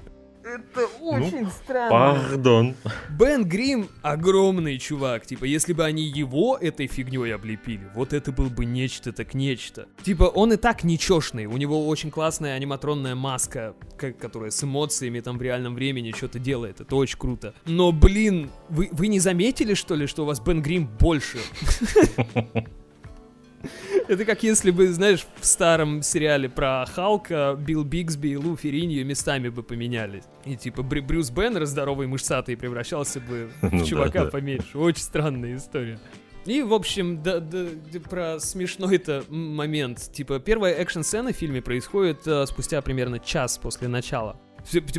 [0.50, 1.90] Это очень странно.
[1.90, 2.74] Пардон.
[3.10, 5.26] Бен Грим огромный чувак.
[5.26, 9.86] Типа, если бы они его этой фигней облепили, вот это был бы нечто так нечто.
[10.02, 11.46] Типа, он и так ничешный.
[11.46, 16.38] У него очень классная аниматронная маска, ка- которая с эмоциями там в реальном времени что-то
[16.38, 16.80] делает.
[16.80, 17.54] Это очень круто.
[17.66, 21.38] Но, блин, вы, вы не заметили, что ли, что у вас Бен Грим больше?
[24.08, 29.04] Это как если бы, знаешь, в старом сериале про Халка Билл Бигсби и Лу Ферриньо
[29.04, 30.24] местами бы поменялись.
[30.44, 34.78] И типа Брю- Брюс Беннер, здоровый мышцатый, превращался бы в Ну чувака поменьше.
[34.78, 35.98] Очень странная история.
[36.46, 40.10] И, в общем, да, да, да, про смешной-то момент.
[40.10, 44.40] Типа, первая экшн-сцена в фильме происходит э, спустя примерно час после начала.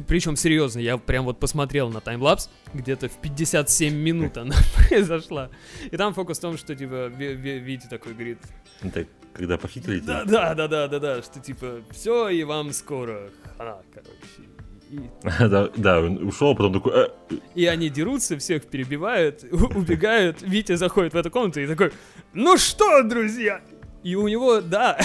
[0.08, 4.56] Причем, серьезно, я прям вот посмотрел на таймлапс, где-то в 57 минут она
[4.90, 5.50] произошла.
[5.92, 8.40] И там фокус в том, что, типа, Ви- Ви- Витя такой говорит,
[8.82, 13.30] Это когда похитили да, да, да, да, да, да, что типа все и вам скоро
[13.58, 14.50] хана, короче.
[14.90, 15.00] И,
[15.50, 16.94] Да, да, он ушел, потом такой...
[16.94, 17.08] «Э,
[17.56, 20.42] и они дерутся, всех перебивают, убегают.
[20.42, 21.92] Витя заходит в эту комнату и такой,
[22.34, 23.62] ну что, друзья?
[24.04, 24.98] И у него, да,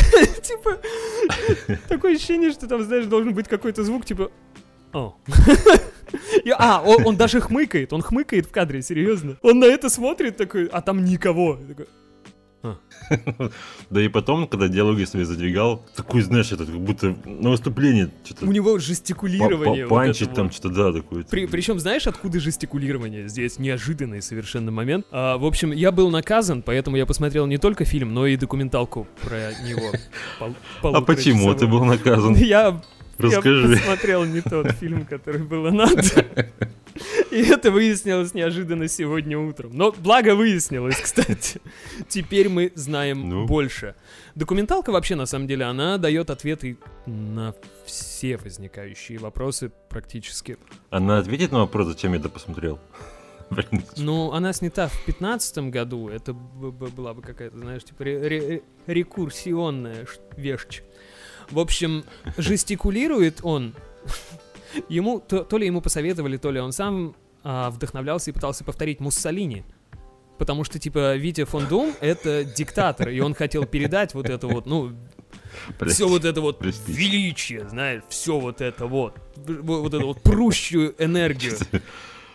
[0.43, 0.79] типа,
[1.89, 4.33] такое ощущение, что там, знаешь, должен быть какой-то звук, типа,
[4.93, 5.17] о.
[6.45, 9.37] И- А, он, он даже хмыкает, он хмыкает в кадре, серьезно.
[9.43, 11.57] Он на это смотрит такой, а там никого.
[11.69, 11.87] Такой,
[13.91, 18.47] Да и потом, когда диалоги свои задвигал, такой, знаешь, это как будто на выступлении что-то
[18.47, 19.87] У него жестикулирование.
[19.87, 21.23] па- вот панчить это там что-то, да, такое.
[21.25, 23.29] При, причем, знаешь, откуда жестикулирование?
[23.29, 25.07] Здесь неожиданный совершенно момент.
[25.13, 29.07] А, в общем, я был наказан, поэтому я посмотрел не только фильм, но и документалку
[29.23, 29.93] про него.
[30.83, 32.35] А почему ты был наказан?
[32.35, 32.81] Я,
[33.19, 33.77] я Расскажи.
[33.77, 36.03] посмотрел не тот фильм, который было надо.
[37.31, 39.73] И это выяснилось неожиданно сегодня утром.
[39.75, 41.61] Но благо выяснилось, кстати.
[42.09, 43.47] Теперь мы знаем Ну?
[43.47, 43.95] больше.
[44.35, 47.55] Документалка вообще, на самом деле, она дает ответы на
[47.85, 50.57] все возникающие вопросы практически.
[50.91, 52.79] Она ответит на вопрос, зачем я это посмотрел?
[53.97, 56.09] Ну, она снята в 15 году.
[56.09, 60.07] Это была бы какая-то, знаешь, типа ре- ре- рекурсионная
[60.37, 60.83] вещь.
[61.51, 62.05] В общем,
[62.37, 63.75] жестикулирует он.
[64.89, 69.01] Ему, то, то ли ему посоветовали, то ли он сам а, вдохновлялся и пытался повторить
[69.01, 69.65] Муссолини.
[70.39, 74.67] Потому что, типа, Витя фон Дум— это диктатор, и он хотел передать вот это вот,
[74.67, 74.93] ну,
[75.79, 75.95] прости.
[75.95, 76.93] все вот это вот простите.
[76.93, 81.57] величие, знаешь, все вот это вот, вот эту вот прущую энергию.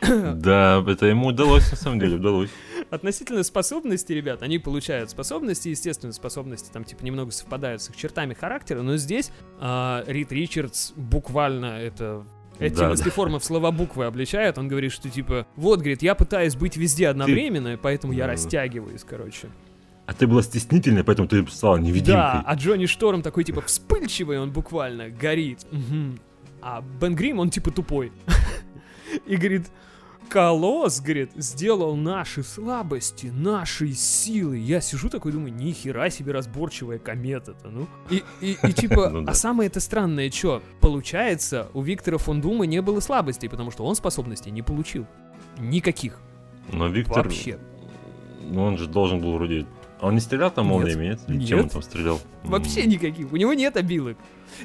[0.02, 2.50] Да, это ему удалось, на самом деле, удалось.
[2.92, 8.34] Относительно способностей, ребят, они получают способности, естественно, способности там типа немного совпадают с их чертами
[8.34, 12.26] характера, но здесь а, Рид Ричардс буквально это
[12.60, 16.56] эти Да, мыслеформы в слова буквы обличает, он говорит, что типа, вот, говорит, я пытаюсь
[16.56, 18.34] быть везде одновременно, поэтому я Да.
[18.34, 19.48] растягиваюсь, короче.
[20.06, 22.42] А ты была стеснительной, поэтому ты стала Да, невидимкой.
[22.46, 25.66] а Джонни Шторм такой типа вспыльчивый, он буквально горит.
[25.72, 26.20] Мгм.
[26.62, 28.12] А Бен Грим, он типа тупой.
[29.26, 29.68] И говорит,
[30.32, 34.62] Колосс, говорит, сделал наши слабости нашей силой.
[34.62, 37.86] Я сижу такой, думаю, ни хера себе разборчивая комета-то, ну.
[38.10, 39.34] И, и, и типа, Ну да.
[39.34, 43.84] а самое это странное, что получается, у Виктора фон Дума не было слабостей, потому что
[43.84, 45.06] он способностей не получил.
[45.60, 46.18] Никаких.
[46.72, 47.60] Но Виктор, Вообще.
[48.50, 49.66] ну он же должен был вроде...
[50.00, 50.74] А он не стрелял там Нет.
[50.74, 51.20] молниями, нет?
[51.28, 51.66] Или Чем Нет.
[51.66, 52.22] он там стрелял?
[52.44, 53.34] Вообще никаких.
[53.34, 54.18] У него нет обилок.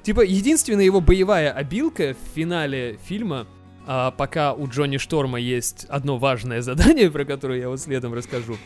[0.05, 3.49] Типа, единственная его боевая обилка в финале фильма,
[3.87, 8.57] а, пока у Джонни Шторма есть одно важное задание, про которое я вот следом расскажу.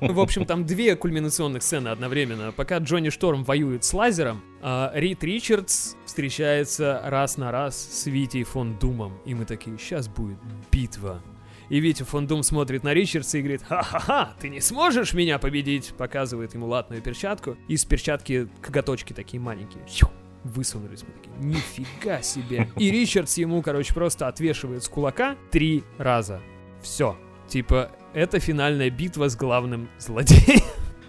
[0.00, 2.52] В общем, там две кульминационных сцены одновременно.
[2.52, 8.44] Пока Джонни Шторм воюет с лазером, а, Рид Ричардс встречается раз на раз с Витей
[8.44, 9.18] фон Думом.
[9.24, 10.38] И мы такие, сейчас будет
[10.70, 11.22] битва.
[11.68, 15.94] И Витя фон Дум смотрит на Ричардса и говорит, ха-ха-ха, ты не сможешь меня победить,
[15.96, 17.56] показывает ему латную перчатку.
[17.68, 19.84] Из перчатки коготочки такие маленькие.
[19.86, 20.08] Щу,
[20.44, 22.68] Высунулись мы такие, нифига себе.
[22.76, 26.40] И Ричардс ему, короче, просто отвешивает с кулака три раза.
[26.82, 27.16] Все.
[27.48, 30.62] Типа, это финальная битва с главным злодеем.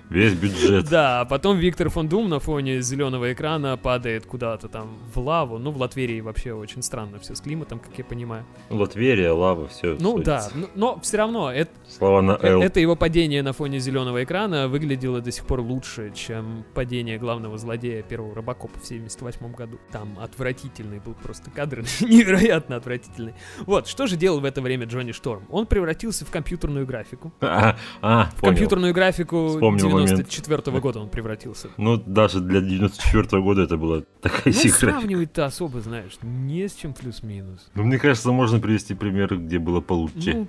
[0.09, 0.89] Весь бюджет.
[0.89, 5.59] Да, а потом Виктор фон Дум на фоне зеленого экрана падает куда-то там в лаву.
[5.59, 8.43] Ну, в Латверии вообще очень странно все с климатом, как я понимаю.
[8.69, 9.97] Латверия, лава, все.
[9.99, 12.61] Ну да, но, но все равно это, Слова на Л.
[12.61, 17.57] это его падение на фоне зеленого экрана выглядело до сих пор лучше, чем падение главного
[17.59, 19.77] злодея первого Робокопа в 78 году.
[19.91, 23.35] Там отвратительный был просто кадр, невероятно отвратительный.
[23.59, 25.43] Вот, что же делал в это время Джонни Шторм?
[25.49, 27.31] Он превратился в компьютерную графику.
[27.51, 28.51] А, а, В понял.
[28.51, 30.17] компьютерную графику Вспомнил момент.
[30.29, 31.69] 94 года он превратился.
[31.77, 34.71] Ну, даже для 94 года это была такая Ну, игра.
[34.71, 37.69] сравнивать-то особо, знаешь, не с чем плюс-минус.
[37.75, 40.47] Ну, мне кажется, можно привести пример, где было получше, Ну,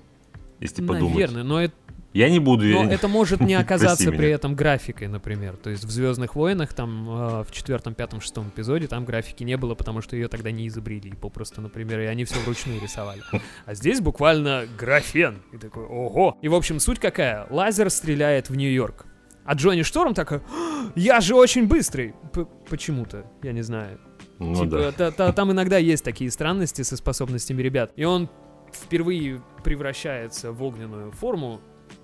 [0.60, 1.14] если подумать.
[1.14, 1.74] наверное, но это
[2.12, 2.64] Я не буду...
[2.64, 5.56] Но я- это может не оказаться при этом графикой, например.
[5.56, 9.56] То есть в Звездных войнах, там э, в четвертом, пятом, шестом эпизоде, там графики не
[9.56, 11.12] было, потому что ее тогда не изобрели.
[11.12, 13.22] Попросту, например, и они все вручную рисовали.
[13.64, 15.36] А здесь буквально графон.
[15.52, 16.36] И такой, ого.
[16.42, 17.46] И, в общем, суть какая?
[17.48, 19.06] Лазер стреляет в Нью-Йорк.
[19.50, 22.14] А Джонни Шторм такой, «А, я же очень быстрый.
[22.32, 23.98] П- Почему-то, я не знаю.
[24.38, 24.92] Ну Типа, да.
[24.92, 27.90] та- та- там иногда есть такие странности со способностями ребят.
[27.96, 28.28] И он
[28.72, 31.60] впервые превращается в огненную форму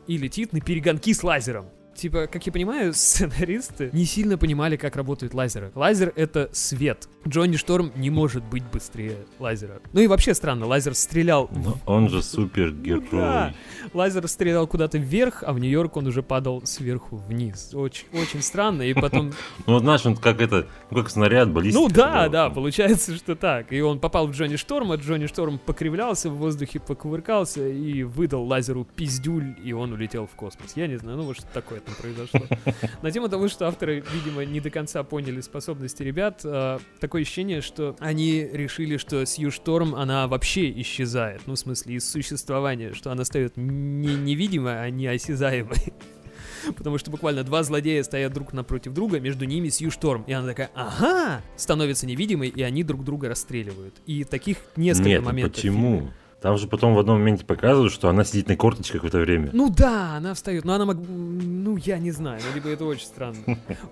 [0.09, 1.66] и летит наперегонки с лазером.
[1.97, 5.72] Типа, как я понимаю, сценаристы не сильно понимали, как работают лазеры.
[5.74, 7.09] Лазер— это свет.
[7.26, 9.80] Джонни Шторм не может быть быстрее лазера.
[9.92, 11.51] Ну и вообще странно, лазер стрелял...
[11.55, 13.03] Но он же супергерой.
[13.11, 13.55] Ну да.
[13.94, 17.70] Лазер стрелял куда-то вверх, а в Нью-Йорк он уже падал сверху вниз.
[17.74, 18.82] Очень, очень странно.
[18.82, 19.32] И потом
[19.66, 21.82] Ну, знаешь, он как это, ну, как снаряд, баллистика.
[21.82, 23.72] Ну да, да, получается, что так.
[23.72, 28.84] И он попал в Джонни Шторма, Джонни Шторм покривлялся в воздухе, покувыркался и выдал лазеру
[28.84, 30.72] пиздюль, и он улетел в космос.
[30.76, 32.41] Я не знаю, ну вот что такое там произошло.
[33.03, 37.61] На тему того, что авторы, видимо, не до конца поняли способности ребят, э, такое ощущение,
[37.61, 41.43] что они решили, что Сью Шторм, она вообще исчезает.
[41.47, 45.95] Ну, в смысле, из существования, что она стает не невидимой, а неосязаемой.
[46.76, 50.24] Потому что буквально два злодея стоят друг напротив друга, между ними Сью Шторм.
[50.26, 53.95] И она такая, ага, становится невидимой, и они друг друга расстреливают.
[54.07, 55.59] И таких несколько Нет, моментов.
[55.59, 56.12] в фильме.
[56.47, 59.51] Там же потом в одном моменте показывают, что она сидит на корточках какое-то время.
[59.53, 60.97] Ну да, она встает, но она мог...
[60.97, 63.38] Ну, я не знаю, ну, либо это очень странно.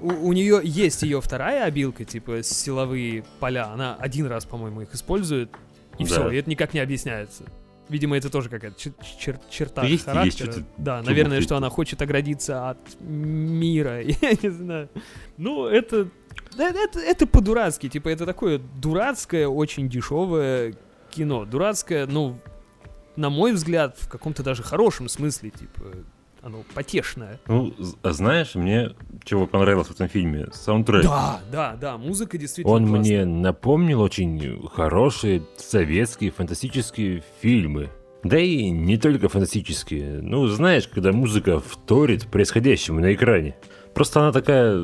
[0.01, 3.73] У, у нее есть ее вторая обилка, типа силовые поля.
[3.73, 5.51] Она один раз, по-моему, их использует,
[5.99, 6.09] и Да.
[6.09, 7.43] все, и это никак не объясняется.
[7.89, 10.53] Видимо, это тоже какая-то чер- чер- черта Есть- есть характера.
[10.53, 14.01] что-то да, чего наверное, что она хочет оградиться от мира.
[14.01, 14.89] Я не знаю.
[15.39, 16.07] Ну, это...
[16.57, 20.75] да, Это, это по-дурацки, типа, это такое дурацкое, очень дешевое
[21.15, 21.45] кино.
[21.45, 22.39] Дурацкое, ну,
[23.17, 25.83] на мой взгляд, в каком-то даже хорошем смысле, типа,
[26.43, 27.41] оно потешное.
[27.47, 28.91] Ну, а знаешь, мне
[29.25, 30.49] чего понравилось в этом фильме?
[30.53, 31.05] Саундтрек.
[31.05, 33.25] Да, да, да, музыка действительно Он классная.
[33.25, 37.91] мне напомнил очень хорошие советские фантастические фильмы.
[38.25, 40.21] Да и не только фантастические.
[40.23, 43.55] Ну, знаешь, когда музыка вторит происходящему на экране.
[43.95, 44.81] Просто она такая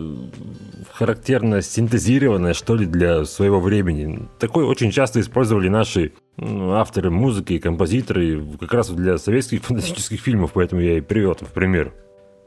[0.93, 4.29] характерно синтезированная, что ли, для своего времени.
[4.39, 10.53] Такой очень часто использовали наши авторы музыки и композиторы как раз для советских фантастических фильмов,
[10.55, 11.93] поэтому я и привел в пример.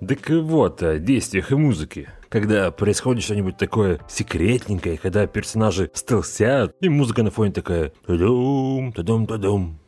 [0.08, 2.10] Так вот, о действиях и музыке.
[2.30, 9.28] Когда происходит что-нибудь такое секретненькое, когда персонажи стелсят, и музыка на фоне такая тадум, тадум,
[9.28, 9.80] тадум,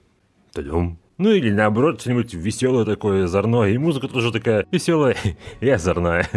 [0.53, 0.99] тадум.
[1.17, 5.17] Ну или наоборот, что-нибудь веселое такое, озорное, и музыка тоже такая веселая
[5.59, 6.27] и озорная.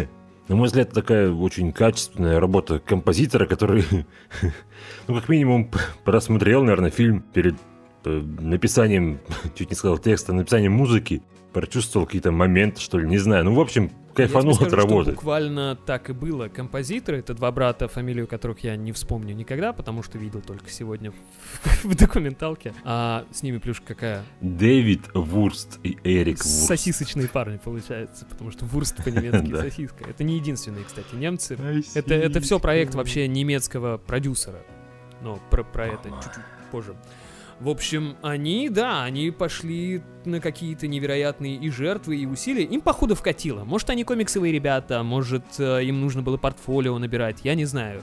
[0.49, 3.85] На мой взгляд, такая очень качественная работа композитора, который,
[5.07, 5.71] ну, как минимум,
[6.05, 7.57] просмотрел, наверное, фильм перед
[8.05, 9.21] э, написанием,
[9.55, 11.23] чуть не сказал текста, написанием музыки,
[11.53, 13.45] прочувствовал какие-то моменты, что ли, не знаю.
[13.45, 15.13] Ну, в общем, кайфанул от работы.
[15.13, 16.49] Буквально так и было.
[16.49, 21.13] Композиторы, это два брата, фамилию которых я не вспомню никогда, потому что видел только сегодня
[21.85, 22.75] в, документалке.
[22.85, 24.25] А с ними плюшка какая?
[24.41, 26.67] Дэвид Вурст и Эрик Вурст.
[26.67, 30.05] Сосисочные парни, получается, потому что вурст по-немецки сосиска.
[30.09, 31.57] Это не единственные, кстати, немцы.
[31.95, 34.61] Это, это все проект вообще немецкого продюсера.
[35.23, 36.95] Но про, про это чуть-чуть позже.
[37.61, 42.63] В общем, они, да, они пошли на какие-то невероятные и жертвы, и усилия.
[42.65, 43.65] Им, походу, вкатило.
[43.65, 48.03] Может, они комиксовые ребята, может, э, им нужно было портфолио набирать, я не знаю.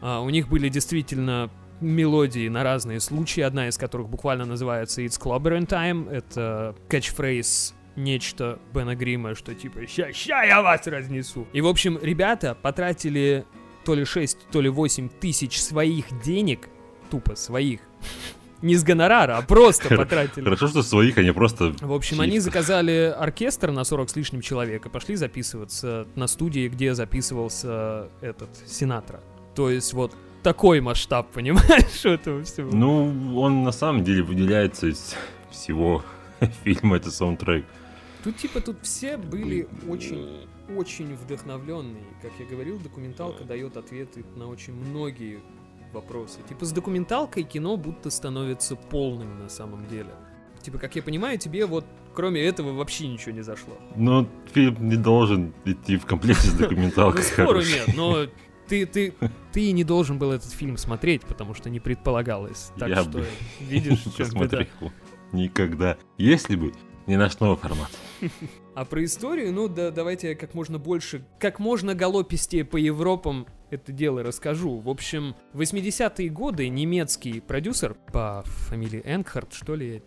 [0.00, 5.20] А, у них были действительно мелодии на разные случаи, одна из которых буквально называется It's
[5.20, 6.10] Clobbering Time.
[6.10, 11.46] Это catchphrase нечто Бена Грима, что типа «Ща, ща я вас разнесу».
[11.52, 13.44] И, в общем, ребята потратили
[13.84, 16.68] то ли 6, то ли 8 тысяч своих денег,
[17.10, 17.80] тупо своих,
[18.62, 20.44] не с гонорара, а просто потратили.
[20.44, 21.74] Хорошо, что своих, они просто...
[21.80, 26.68] В общем, они заказали оркестр на 40 с лишним человек и пошли записываться на студии,
[26.68, 29.20] где записывался этот Синатра.
[29.54, 32.70] То есть вот такой масштаб, понимаешь, этого всего.
[32.72, 35.14] Ну, он на самом деле выделяется из
[35.50, 36.02] всего
[36.64, 37.64] фильма, это саундтрек.
[38.24, 42.02] Тут типа тут все были очень, очень вдохновленные.
[42.22, 45.40] Как я говорил, документалка дает ответы на очень многие
[45.92, 46.40] вопросы.
[46.48, 50.10] Типа с документалкой кино будто становится полным на самом деле.
[50.62, 51.84] Типа, как я понимаю, тебе вот
[52.14, 53.74] кроме этого вообще ничего не зашло.
[53.94, 57.22] Но фильм не должен идти в комплекте с Ну, документалкой.
[57.22, 57.72] спору хорошей.
[57.74, 58.26] нет, но
[58.66, 59.14] ты, ты,
[59.52, 62.72] ты не должен был этот фильм смотреть, потому что не предполагалось.
[62.78, 63.26] Так Я что, бы
[63.60, 64.24] видишь, беда.
[64.24, 64.66] Посмотрел.
[65.32, 65.98] Никогда.
[66.18, 66.72] Если бы
[67.06, 67.90] не наш новый формат.
[68.76, 73.46] А про историю, ну да, давайте я как можно больше, как можно галопистее по Европам
[73.70, 74.78] это дело расскажу.
[74.78, 80.02] В общем, в 80-е годы немецкий продюсер по фамилии Энгхард, что ли,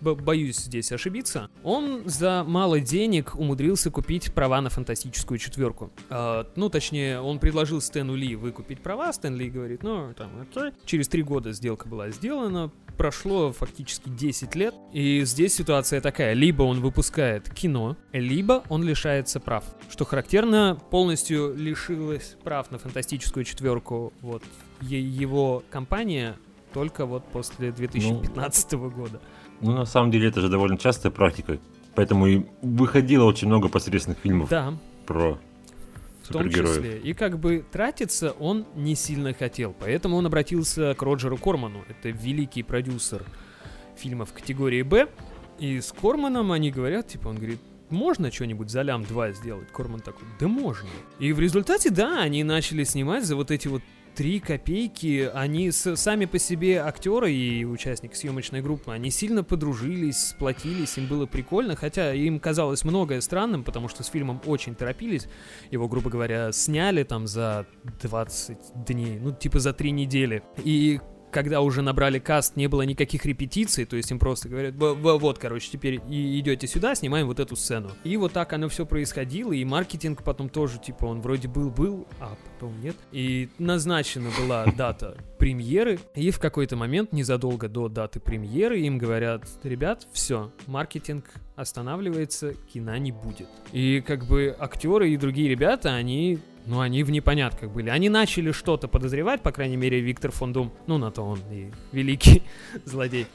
[0.00, 5.90] бо- боюсь здесь ошибиться, он за мало денег умудрился купить права на фантастическую четверку.
[6.10, 10.72] А, ну, точнее, он предложил Стэну Ли выкупить права, Стэн Ли говорит, ну, там, окей.
[10.84, 16.64] Через три года сделка была сделана, прошло фактически 10 лет, и здесь ситуация такая, либо
[16.64, 19.64] он выпускает кино, либо он лишается прав.
[19.88, 24.42] Что характерно, полностью лишилась прав на фантастическую четверку вот
[24.82, 26.36] его компания
[26.74, 29.20] только вот после 2015 года.
[29.60, 31.58] Ну, на самом деле, это же довольно частая практика.
[31.94, 34.74] Поэтому и выходило очень много посредственных фильмов Да,
[35.06, 35.38] про
[36.28, 36.98] в том числе.
[36.98, 39.74] И как бы тратиться он не сильно хотел.
[39.78, 41.84] Поэтому он обратился к Роджеру Корману.
[41.88, 43.24] Это великий продюсер
[43.96, 45.08] фильмов категории «Б».
[45.58, 47.58] И с Корманом они говорят, типа, он говорит,
[47.90, 49.72] можно что-нибудь за лям 2 сделать?
[49.72, 50.88] Корман такой, да можно.
[51.18, 53.82] И в результате, да, они начали снимать за вот эти вот
[54.18, 55.30] три копейки.
[55.32, 61.06] Они с- сами по себе актеры и участники съемочной группы, они сильно подружились, сплотились, им
[61.06, 65.28] было прикольно, хотя им казалось многое странным, потому что с фильмом очень торопились.
[65.70, 67.66] Его, грубо говоря, сняли там за
[68.02, 68.58] 20
[68.88, 70.42] дней, ну, типа за три недели.
[70.64, 70.98] И
[71.30, 75.18] когда уже набрали каст, не было никаких репетиций, то есть им просто говорят, «Во- во-
[75.18, 77.90] вот, короче, теперь и идете сюда, снимаем вот эту сцену.
[78.04, 82.36] И вот так оно все происходило, и маркетинг потом тоже, типа, он вроде был-был, а
[82.54, 82.96] потом нет.
[83.12, 89.44] И назначена была дата премьеры, и в какой-то момент, незадолго до даты премьеры, им говорят,
[89.62, 91.24] ребят, все, маркетинг
[91.56, 93.48] останавливается, кино не будет.
[93.72, 96.38] И как бы актеры и другие ребята, они
[96.68, 97.88] ну, они в непонятках были.
[97.88, 100.70] Они начали что-то подозревать, по крайней мере, Виктор фон Дум.
[100.86, 102.42] Ну, на то он и великий
[102.84, 103.26] злодей.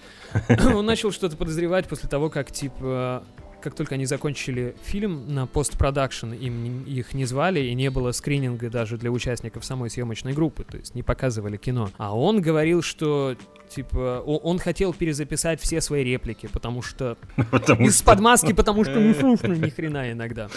[0.74, 3.24] Он начал что-то подозревать после того, как, типа,
[3.62, 8.70] как только они закончили фильм на постпродакшн, им их не звали, и не было скрининга
[8.70, 11.90] даже для участников самой съемочной группы, то есть не показывали кино.
[11.98, 13.36] А он говорил, что
[13.74, 17.18] типа о- он хотел перезаписать все свои реплики, потому что
[17.80, 20.50] из-под маски, потому что не слышно ни хрена иногда.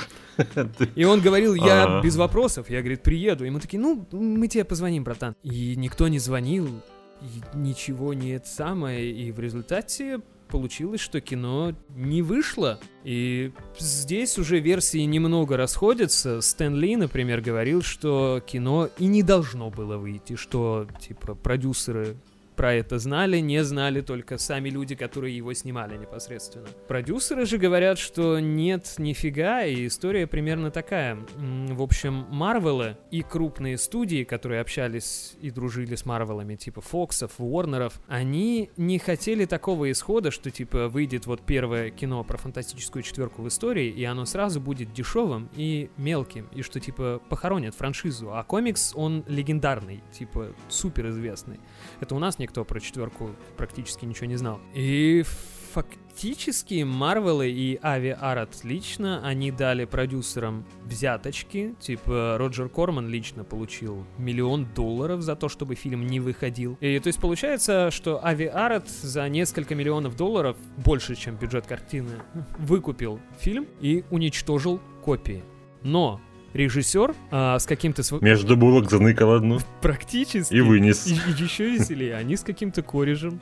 [0.94, 2.02] И он говорил, я Ага.
[2.02, 3.44] без вопросов, я, говорит, приеду.
[3.44, 5.34] И мы такие, ну, мы тебе позвоним, братан.
[5.42, 6.68] И никто не звонил,
[7.54, 9.10] ничего не это самое.
[9.10, 12.78] И в результате получилось, что кино не вышло.
[13.04, 16.40] И здесь уже версии немного расходятся.
[16.40, 22.16] Стэн Ли, например, говорил, что кино и не должно было выйти, что, типа, продюсеры
[22.56, 26.66] про это знали, не знали только сами люди, которые его снимали непосредственно.
[26.88, 31.18] Продюсеры же говорят, что нет, нифига, и история примерно такая.
[31.36, 38.00] В общем, Марвелы и крупные студии, которые общались и дружили с Марвелами, типа Фоксов, Уорнеров,
[38.08, 43.48] они не хотели такого исхода, что типа выйдет вот первое кино про фантастическую четверку в
[43.48, 48.32] истории, и оно сразу будет дешевым и мелким, и что типа похоронят франшизу.
[48.32, 51.60] А комикс, он легендарный, типа супер известный.
[52.00, 54.60] Это у нас никто про четверку практически ничего не знал.
[54.72, 55.24] И
[55.72, 64.06] фактически Марвелы и Ави Арат лично, они дали продюсерам взяточки, типа Роджер Корман лично получил
[64.16, 66.78] миллион долларов за то, чтобы фильм не выходил.
[66.80, 72.22] И то есть получается, что Ави Арат за несколько миллионов долларов, больше, чем бюджет картины,
[72.58, 75.42] выкупил фильм и уничтожил копии.
[75.82, 76.20] Но
[76.56, 81.06] режиссер а, с каким-то св- Между булок заныкал одну практически и вынес.
[81.06, 83.40] и, еще веселее, они с каким-то корешем,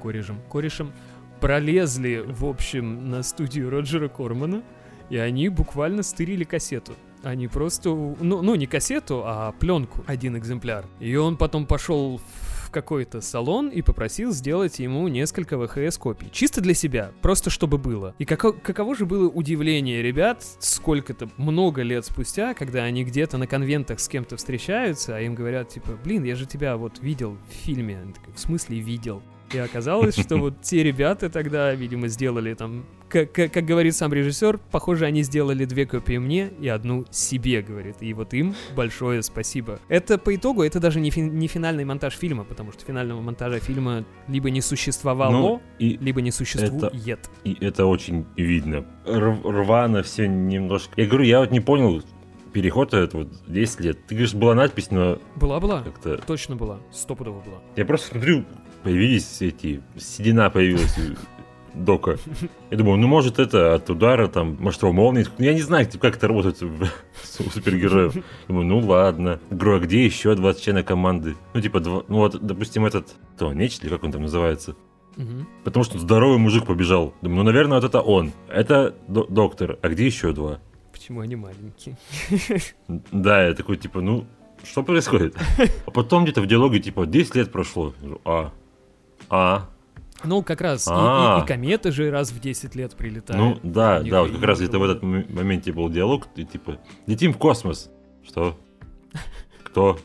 [0.00, 0.92] корешем, корешем
[1.40, 4.62] пролезли, в общем, на студию Роджера Кормана,
[5.10, 6.92] и они буквально стырили кассету.
[7.22, 10.86] Они просто, ну, ну не кассету, а пленку, один экземпляр.
[11.00, 12.45] И он потом пошел в
[12.76, 16.28] какой-то салон и попросил сделать ему несколько ВХС-копий.
[16.30, 18.14] Чисто для себя, просто чтобы было.
[18.18, 23.46] И како- каково же было удивление ребят, сколько-то, много лет спустя, когда они где-то на
[23.46, 27.54] конвентах с кем-то встречаются, а им говорят, типа, блин, я же тебя вот видел в
[27.64, 27.98] фильме.
[27.98, 29.22] Они в смысле видел?
[29.52, 34.12] И оказалось, что вот те ребята тогда, видимо, сделали там, как, как, как говорит сам
[34.12, 37.96] режиссер, похоже, они сделали две копии мне и одну себе, говорит.
[38.00, 39.78] И вот им большое спасибо.
[39.88, 43.60] Это по итогу, это даже не, фи- не финальный монтаж фильма, потому что финального монтажа
[43.60, 46.92] фильма либо не существовало, Ну, и, либо не существует.
[47.44, 48.84] и это очень видно.
[49.06, 50.90] Р- рвано все немножко.
[51.00, 52.02] Я говорю, я вот не понял
[52.52, 54.06] переход этот вот 10 лет.
[54.06, 55.82] Ты говоришь, была надпись, но Была-была.
[55.82, 56.16] как-то...
[56.26, 56.80] Точно была.
[56.90, 57.58] Стопудово была.
[57.76, 58.44] Я просто смотрю,
[58.86, 59.82] появились эти...
[59.96, 60.96] Седина появилась
[61.74, 62.18] Дока.
[62.70, 65.26] Я думаю, ну может это от удара, там, может молнии.
[65.38, 66.62] Я не знаю, типа, как это работает
[67.40, 68.14] у супергероев.
[68.46, 69.40] Думаю, ну ладно.
[69.50, 71.34] Говорю, а где еще 20 членов команды?
[71.52, 73.08] Ну типа, два- ну вот, допустим, этот...
[73.34, 74.76] Кто, Нечто, или как он там называется?
[75.16, 75.48] Мгм.
[75.64, 77.12] Потому что здоровый мужик побежал.
[77.22, 78.32] Думаю, ну, наверное, вот это он.
[78.48, 79.78] Это до- доктор.
[79.82, 80.60] А где еще два?
[80.92, 81.98] Почему они маленькие?
[82.88, 84.26] Да, я такой, типа, ну,
[84.62, 85.34] что происходит?
[85.86, 87.92] А потом где-то в диалоге, типа, 10 лет прошло.
[88.24, 88.52] А,
[89.30, 89.68] а,
[90.24, 90.86] Ну, как раз.
[90.86, 91.40] и- И, А.
[91.42, 93.60] и кометы же раз в 10 лет прилетают.
[93.62, 96.44] ну, да, них да, вот и как раз где-то в этот моменте был диалог, и
[96.44, 97.90] типа, летим в космос.
[98.26, 98.58] Что?
[99.64, 99.98] Кто?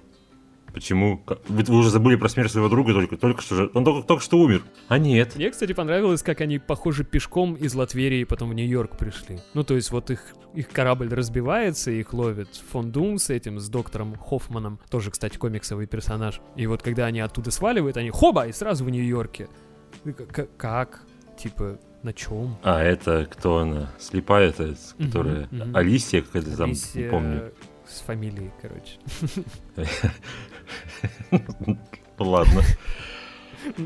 [0.73, 1.23] Почему?
[1.47, 3.71] Вы, уже забыли про смерть своего друга только, только что же.
[3.73, 4.63] Он только, только что умер.
[4.87, 5.35] А нет.
[5.35, 9.39] Мне, кстати, понравилось, как они, похоже, пешком из Латверии потом в Нью-Йорк пришли.
[9.53, 13.69] Ну, то есть вот их, их корабль разбивается, их ловит Фон Дум с этим, с
[13.69, 16.41] доктором Хоффманом, тоже, кстати, комиксовый персонаж.
[16.55, 19.49] И вот когда они оттуда сваливают, они хоба, и сразу в Нью-Йорке.
[20.57, 21.01] Как?
[21.37, 22.57] Типа, на чем?
[22.63, 23.91] А это кто она?
[23.99, 25.49] Слепая Мгм, которая...
[25.73, 27.51] Алисия какая-то там, не помню.
[27.91, 28.97] С фамилией, короче.
[32.17, 32.61] Ладно.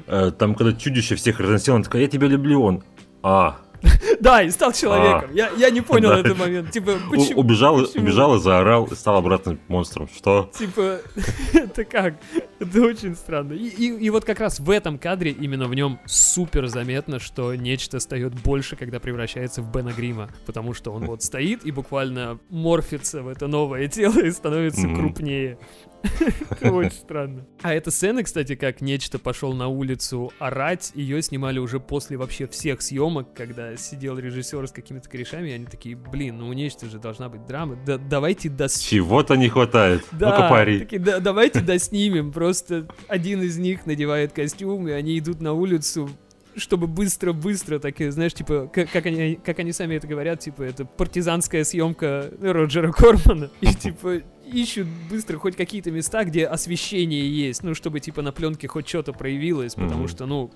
[0.07, 2.83] Э, Там, когда чудище всех разносило, она такая, я тебя люблю, он.
[3.23, 3.57] А,
[4.19, 5.29] Да, и стал человеком.
[5.33, 6.19] Я, я не понял Да.
[6.19, 6.71] этот момент.
[6.71, 7.39] Типа, почему?
[7.41, 8.03] убежал, почему?
[8.03, 10.07] убежал и заорал, и стал обратно монстром.
[10.15, 10.49] Что?
[10.57, 10.99] Типа,
[11.53, 12.15] это как?
[12.59, 13.53] Это очень странно.
[13.53, 17.53] И, и- и вот как раз в этом кадре, именно в нем супер заметно, что
[17.55, 20.29] нечто стает больше, когда превращается в Бена Грима.
[20.45, 24.95] Потому что он вот стоит и буквально морфится в это новое тело и становится Мгм.
[24.95, 25.57] крупнее.
[26.49, 27.45] Это очень странно.
[27.61, 32.47] А эта сцена, кстати, как нечто пошел на улицу орать, ее снимали уже после вообще
[32.47, 36.87] всех съемок, когда сидел режиссер с какими-то корешами, и они такие, блин, ну у нечто
[36.87, 40.03] же должна быть драма, да, давайте до Чего-то не хватает.
[40.11, 40.79] да, Ну-ка, пари.
[40.79, 42.31] такие, «Да, давайте доснимем.
[42.31, 46.09] Просто один из них надевает костюм, и они идут на улицу,
[46.57, 50.63] чтобы быстро-быстро, так, и, знаешь, типа, как, как они, как они сами это говорят, типа,
[50.63, 53.49] это партизанская съемка Роджера Кормана.
[53.61, 58.67] И, типа, ищут быстро хоть какие-то места, где освещение есть, ну, чтобы, типа, на пленке
[58.67, 60.07] хоть что-то проявилось, потому Мгм.
[60.07, 60.51] что, ну,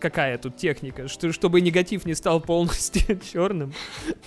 [0.00, 3.72] какая тут техника, что, чтобы негатив не стал полностью черным,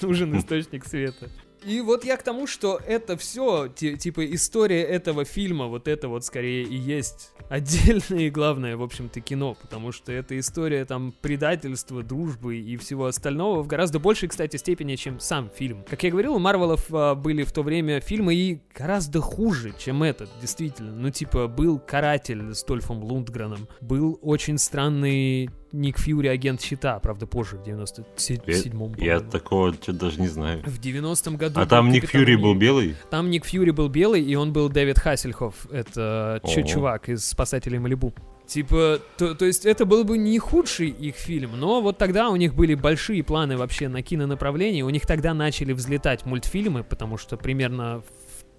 [0.01, 1.29] нужен источник света.
[1.63, 6.23] И вот я к тому, что это все, типа, история этого фильма, вот это вот
[6.23, 12.03] скорее и есть отдельное и главное, в общем-то, кино, потому что это история там предательства,
[12.03, 15.83] дружбы и всего остального в гораздо большей, кстати, степени, чем сам фильм.
[15.89, 20.03] Как я говорил, у Марвелов а, были в то время фильмы и гораздо хуже, чем
[20.03, 20.91] этот, действительно.
[20.91, 27.27] Ну, типа, был «Каратель» с Дольфом Лундгреном, был очень странный Ник Фьюри, агент щита, правда,
[27.27, 29.31] позже, в 97-м, Я по-моему.
[29.31, 30.63] такого даже не знаю.
[30.65, 31.59] В 90-м году...
[31.59, 32.95] А там Ник Фьюри был белый?
[33.09, 35.67] Там Ник Фьюри был белый, и он был Дэвид Хассельхоф.
[35.71, 36.61] Это Ого.
[36.63, 38.13] чувак из «Спасателей Малибу».
[38.47, 42.37] Типа, то, то есть это был бы не худший их фильм, но вот тогда у
[42.37, 47.35] них были большие планы вообще на кинонаправлении, у них тогда начали взлетать мультфильмы, потому что
[47.35, 48.03] примерно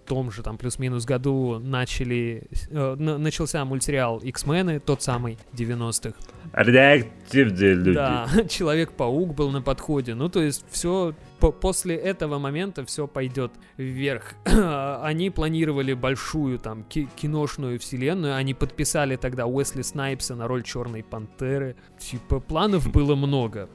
[0.08, 6.14] том же там плюс-минус году начали, э, на- начался мультсериал X-мены, тот самый 90-х.
[6.54, 7.94] Реактивные люди.
[7.94, 10.14] Да, Человек-паук был на подходе.
[10.14, 11.14] Ну, то есть все
[11.60, 14.34] после этого момента все пойдет вверх.
[15.02, 18.34] Они планировали большую там ки- киношную вселенную.
[18.34, 21.76] Они подписали тогда Уэсли Снайпса на роль Черной Пантеры.
[21.98, 23.68] Типа планов было много.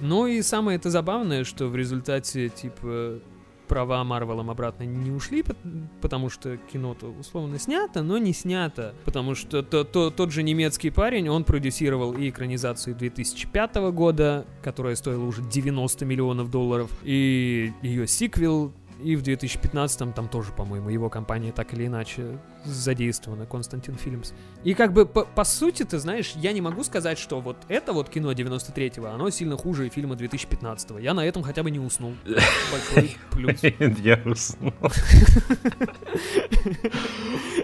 [0.00, 3.20] Ну и самое это забавное, что в результате типа
[3.68, 5.56] права Марвелом обратно не ушли, пот-
[6.00, 8.94] потому что кино-то условно снято, но не снято.
[9.04, 14.96] Потому что то- то- тот же немецкий парень, он продюсировал и экранизацию 2005 года, которая
[14.96, 18.72] стоила уже 90 миллионов долларов, и ее сиквел,
[19.02, 24.32] и в 2015 там тоже, по-моему, его компания так или иначе задействована, Константин Фильмс.
[24.64, 27.92] И как бы по, по сути, ты знаешь, я не могу сказать, что вот это
[27.92, 30.98] вот кино 93-го, оно сильно хуже фильма 2015-го.
[30.98, 32.14] Я на этом хотя бы не уснул.
[32.24, 33.62] Большой плюс.
[34.02, 34.74] Я уснул.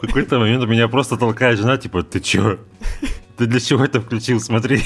[0.03, 2.59] В какой-то момент у меня просто толкает жена, типа, ты чё?
[3.37, 4.39] Ты для чего это включил?
[4.39, 4.83] Смотри.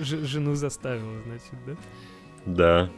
[0.00, 1.76] Жену заставила, значит, да?
[2.46, 2.90] Да.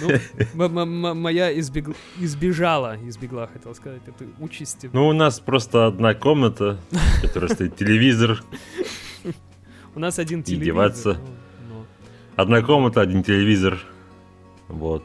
[0.00, 4.88] Ну, моя избег- избежала, избегла, хотел сказать, этой участи.
[4.92, 8.42] Ну, у нас просто одна комната, в которой стоит телевизор.
[9.94, 10.66] У нас один и телевизор.
[10.66, 11.08] деваться.
[11.14, 11.84] ну, ну.
[12.36, 13.78] Одна комната, один телевизор.
[14.68, 15.02] Вот.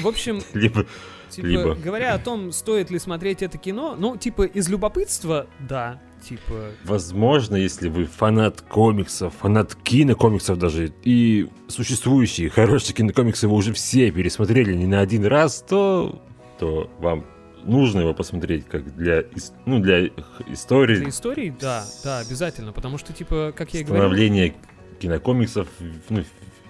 [0.00, 0.86] В общем, Либо
[1.32, 1.74] типа, Либо.
[1.74, 7.56] говоря о том, стоит ли смотреть это кино, ну, типа, из любопытства, да, типа, Возможно,
[7.56, 14.74] если вы фанат комиксов, фанат кинокомиксов даже, и существующие хорошие кинокомиксы вы уже все пересмотрели
[14.74, 16.22] не на один раз, то,
[16.58, 17.24] то вам
[17.64, 19.24] нужно его посмотреть как для,
[19.66, 20.08] ну, для
[20.48, 24.54] истории, для истории, да, да, обязательно, потому что, типа, как я и говорил, становления
[25.00, 25.68] кинокомиксов,
[26.08, 26.24] ну,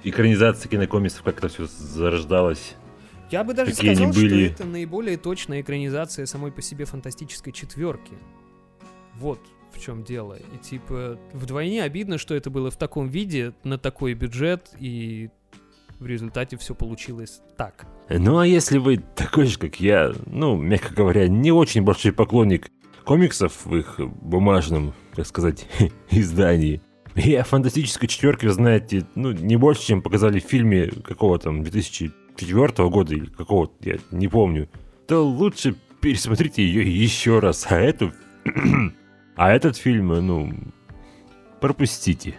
[0.05, 2.75] экранизации кинокомиксов, как это все зарождалось.
[3.31, 4.49] Я бы даже Какие сказал, были.
[4.49, 8.13] что это наиболее точная экранизация самой по себе фантастической четверки.
[9.19, 9.41] Вот
[9.73, 10.35] в чем дело.
[10.35, 15.31] И типа вдвойне обидно, что это было в таком виде, на такой бюджет, и
[15.99, 17.87] в результате все получилось так.
[18.09, 22.71] Ну а если вы такой же, как я, ну, мягко говоря, не очень большой поклонник
[23.05, 25.67] комиксов в их бумажном, так сказать,
[26.11, 26.81] издании,
[27.15, 32.89] и о фантастической четверке знаете, ну, не больше, чем показали в фильме какого там 2004
[32.89, 34.69] года или какого я не помню,
[35.07, 38.13] то лучше пересмотрите ее еще раз, а эту...
[39.37, 40.53] а этот фильм, ну,
[41.61, 42.37] пропустите.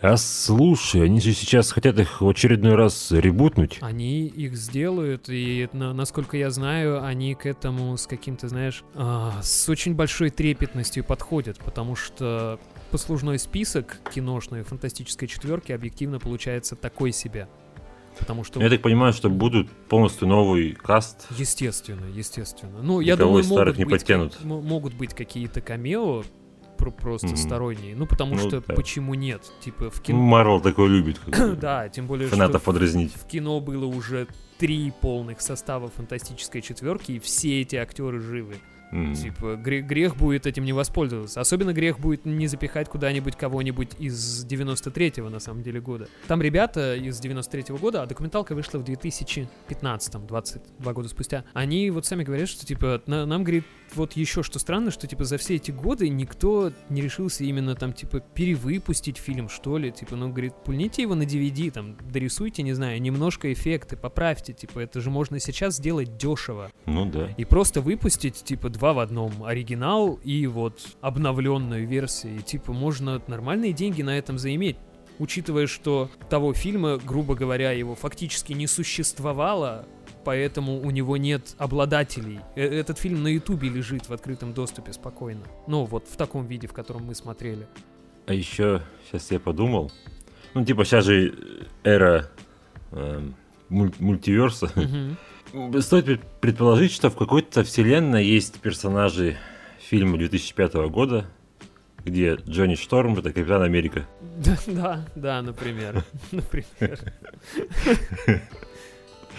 [0.00, 3.78] А слушай, они же сейчас хотят их в очередной раз ребутнуть.
[3.80, 9.40] Они их сделают, и на- насколько я знаю, они к этому с каким-то, знаешь, а,
[9.42, 12.60] с очень большой трепетностью подходят, потому что
[12.92, 17.48] послужной список киношной фантастической четверки объективно получается такой себе.
[18.18, 21.26] Потому что Я так понимаю, что будут полностью новый каст.
[21.36, 22.82] Естественно, естественно.
[22.82, 24.44] Ну, я Никого думаю, из старых могут не быть, подтянут.
[24.44, 26.24] могут быть какие-то камео
[26.76, 27.36] про- просто Мгм.
[27.36, 27.96] сторонние.
[27.96, 28.74] Ну, потому Ну, что да.
[28.74, 29.42] почему нет?
[29.60, 30.18] Типа в Ну, кино...
[30.18, 31.20] Марвел такой любит.
[31.60, 33.12] Да, тем более, Фанатов что подразнить.
[33.14, 34.26] в кино было уже
[34.58, 38.56] три полных состава фантастической четверки, и все эти актеры живы.
[38.90, 39.12] М.
[39.14, 41.40] Типа, гре- грех будет этим не воспользоваться.
[41.40, 46.08] Особенно грех будет не запихать куда-нибудь кого-нибудь из 93-го, на самом деле, года.
[46.26, 51.44] Там ребята из 93-го года, а документалка вышла в 2015-м, 22 года спустя.
[51.52, 55.24] Они вот сами говорят, что, типа, на- нам, говорит, вот еще что странно, что, типа,
[55.24, 59.90] за все эти годы никто не решился именно там, типа, перевыпустить фильм, что ли.
[59.92, 64.52] Типа, ну, говорит, пульните его на DVD, там, дорисуйте, не знаю, немножко эффекты, поправьте.
[64.52, 67.28] Типа, это же можно сейчас сделать дешево Ну да.
[67.36, 69.44] и просто выпустить, типа, два в одном.
[69.44, 72.36] Оригинал и вот обновленную версию.
[72.36, 74.76] И, типа, можно нормальные деньги на этом заиметь.
[75.18, 79.84] Учитывая, что того фильма, грубо говоря, его фактически не существовало,
[80.24, 82.40] поэтому у него нет обладателей.
[82.56, 85.42] Э, Этот фильм на Ютубе лежит в открытом доступе спокойно.
[85.66, 87.66] Ну, вот в таком виде, в котором мы смотрели.
[88.26, 89.90] А еще, сейчас я подумал,
[90.54, 91.34] ну, типа, сейчас же
[91.84, 92.28] эра
[93.70, 94.70] муль- мультиверса.
[94.74, 95.80] Мгм.
[95.80, 99.36] Стоит пред- предположить, что в какой-то вселенной есть персонажи
[99.80, 101.24] фильма 2005 года,
[102.04, 104.06] где Джонни Шторм— это Капитан Америка.
[104.66, 106.04] Да, да, например.
[106.32, 106.98] Например.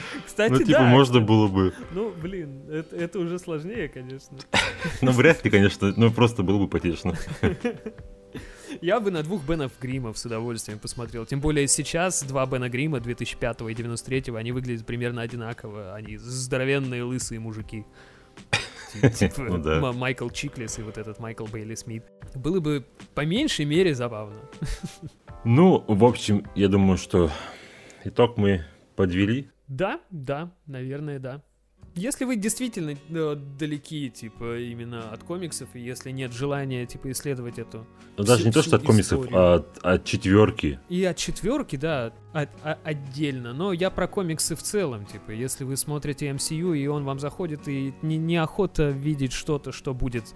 [0.26, 0.84] Кстати, ну, типа, да.
[0.86, 1.74] можно было бы...
[1.92, 4.38] Ну, блин, это, это уже сложнее, конечно.
[5.02, 7.16] Ну, вряд ли, конечно, но просто было бы потешно.
[8.82, 11.26] Я бы на двух Бенов Гримов с удовольствием посмотрел.
[11.26, 15.96] Тем более сейчас два Бена Грима 2005 и 93 они выглядят примерно одинаково.
[15.96, 17.86] Они здоровенные лысые мужики.
[18.94, 19.78] Ти- Типа Ну да.
[19.80, 22.04] М- Майкл Чиклис и вот этот Майкл Бейли Смит.
[22.36, 22.86] Было бы
[23.16, 24.40] по меньшей мере забавно.
[25.44, 27.32] Ну, в общем, я думаю, что
[28.04, 28.66] итог мы
[28.96, 29.50] подвели.
[29.70, 31.42] Да, да, наверное, да.
[31.96, 37.58] Если вы действительно э, далеки, типа, именно от комиксов, и если нет желания, типа, исследовать
[37.58, 37.86] эту...
[38.16, 40.80] Но даже всю- не то, что от комиксов, а от, от четверки.
[40.90, 43.54] И от четверки, да, от- о- отдельно.
[43.54, 47.68] Но я про комиксы в целом, типа, если вы смотрите MCU, и он вам заходит,
[47.68, 50.36] и не, неохота видеть что-то, что будет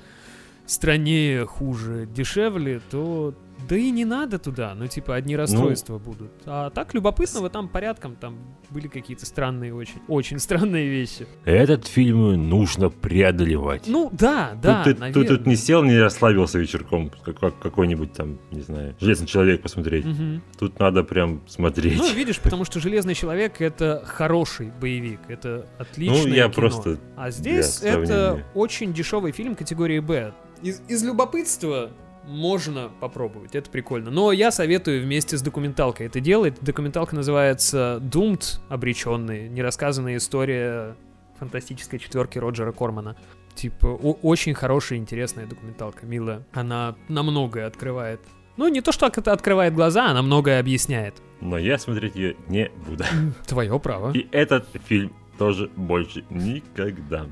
[0.66, 3.34] страннее, хуже, дешевле, то
[3.68, 6.32] да и не надо туда, ну типа одни расстройства будут.
[6.46, 8.38] А так любопытного там порядком, там
[8.70, 11.28] были какие-то странные очень, очень странные вещи.
[11.46, 13.84] Этот фильм нужно преодолевать.
[13.88, 15.28] Ну да, да, ты, наверное.
[15.28, 20.06] тут, не сел, не расслабился вечерком, как, как какой-нибудь там, не знаю, Железный человек посмотреть.
[20.06, 20.42] Мгм.
[20.58, 21.98] Тут надо прям смотреть.
[21.98, 26.54] Ну, видишь, потому что Железный человек это хороший боевик, это отличное Ну, я кино.
[26.54, 30.34] просто А здесь это очень дешевый фильм категории Б.
[30.62, 31.92] Из, из любопытства
[32.26, 34.12] можно попробовать, это прикольно.
[34.12, 36.56] Но я советую вместе с документалкой это делать.
[36.62, 40.96] Документалка называется Doomed, обреченный, нерассказанная история
[41.40, 43.16] фантастической четверки Роджера Кормана.
[43.56, 46.44] Типа, очень хорошая, интересная документалка, милая.
[46.54, 48.20] Она на многое открывает.
[48.58, 51.16] Ну, не то, что это открывает глаза, она многое объясняет.
[51.42, 53.04] Но я смотреть ее не буду.
[53.46, 54.12] Твое право.
[54.12, 57.26] И этот фильм тоже больше никогда.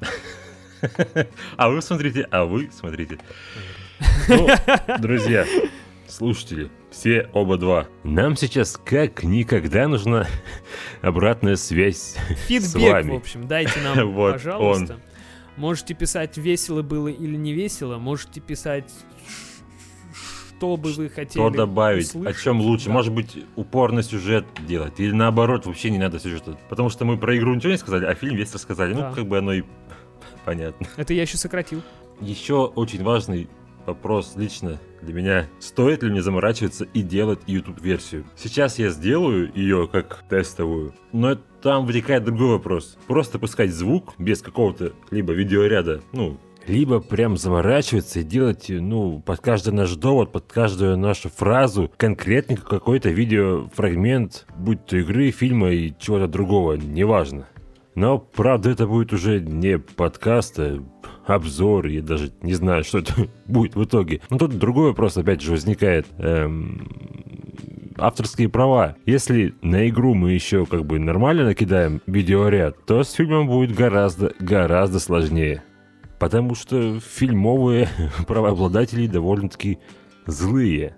[1.56, 3.18] А вы смотрите, а вы смотрите.
[4.28, 4.48] Ну,
[4.98, 5.44] друзья,
[6.06, 7.86] слушатели, все оба два.
[8.04, 10.26] Нам сейчас как никогда нужна
[11.02, 13.10] обратная связь с Фидбэк, вами.
[13.10, 15.00] в общем, дайте нам, Вот пожалуйста.
[15.56, 17.98] Можете писать, весело было или не весело.
[17.98, 18.92] Можете писать,
[20.56, 22.42] что бы вы хотели Что добавить, о услышать.
[22.42, 22.86] чем лучше?
[22.86, 22.92] Да.
[22.92, 25.00] Может быть, упор на сюжет делать?
[25.00, 26.56] Или наоборот, вообще не надо сюжета?
[26.68, 28.94] Потому что мы про игру ничего не сказали, а фильм весь рассказали.
[28.94, 29.08] Да.
[29.10, 29.62] Ну, как бы оно и
[30.44, 30.86] понятно.
[30.96, 31.82] Это я еще сократил.
[32.20, 33.48] Еще очень важный
[33.88, 35.46] вопрос лично для меня.
[35.58, 38.24] Стоит ли мне заморачиваться и делать YouTube-версию?
[38.36, 42.98] Сейчас я сделаю ее как тестовую, но там вытекает другой вопрос.
[43.06, 49.40] Просто пускать звук без какого-то либо видеоряда, ну, либо прям заморачиваться и делать, ну, под
[49.40, 55.94] каждый наш довод, под каждую нашу фразу конкретненько какой-то видеофрагмент, будь то игры, фильма и
[55.98, 57.48] чего-то другого, неважно.
[57.94, 60.78] Но, правда, это будет уже не подкаст, а
[61.34, 63.14] обзор, я даже не знаю, что это
[63.46, 64.20] будет в итоге.
[64.30, 66.06] Но тут другой вопрос, опять же, возникает.
[66.18, 66.88] Эм,
[67.98, 68.96] авторские права.
[69.06, 74.32] Если на игру мы еще как бы нормально накидаем видеоряд, то с фильмом будет гораздо,
[74.38, 75.62] гораздо сложнее.
[76.18, 77.88] Потому что фильмовые
[78.26, 79.78] правообладатели довольно-таки
[80.26, 80.96] злые.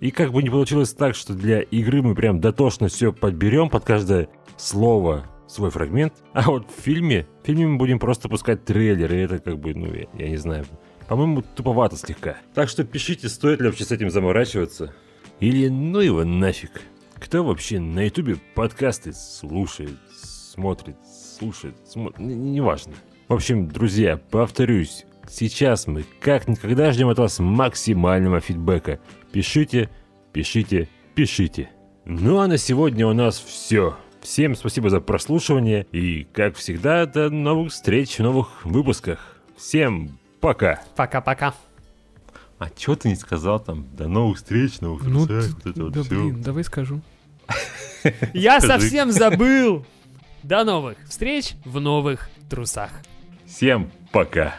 [0.00, 3.84] И как бы не получилось так, что для игры мы прям дотошно все подберем под
[3.84, 9.16] каждое слово свой фрагмент, а вот в фильме, в фильме мы будем просто пускать трейлеры,
[9.16, 10.64] это как бы, ну, я, я не знаю,
[11.08, 12.38] по-моему, туповато слегка.
[12.54, 14.94] Так что пишите, стоит ли вообще с этим заморачиваться.
[15.40, 16.80] Или ну его нафиг.
[17.14, 20.96] Кто вообще на ютубе подкасты слушает, смотрит,
[21.38, 22.94] слушает, смотрит, неважно.
[23.28, 29.00] В общем, друзья, повторюсь, сейчас мы как никогда ждем от вас максимального фидбэка.
[29.32, 29.90] Пишите,
[30.32, 31.70] пишите, пишите.
[32.04, 33.96] Ну а на сегодня у нас все.
[34.22, 39.18] Всем спасибо за прослушивание и, как всегда, до новых встреч в новых выпусках.
[39.56, 40.80] Всем пока.
[40.96, 41.54] Пока-пока.
[42.58, 43.84] А чё ты не сказал там?
[43.96, 46.10] До новых встреч, новых Ну, трусах, т- вот это вот да всё.
[46.10, 47.00] блин, давай скажу.
[48.32, 49.84] Я совсем забыл.
[50.44, 52.90] До новых встреч в новых трусах.
[53.46, 54.54] Всем пока.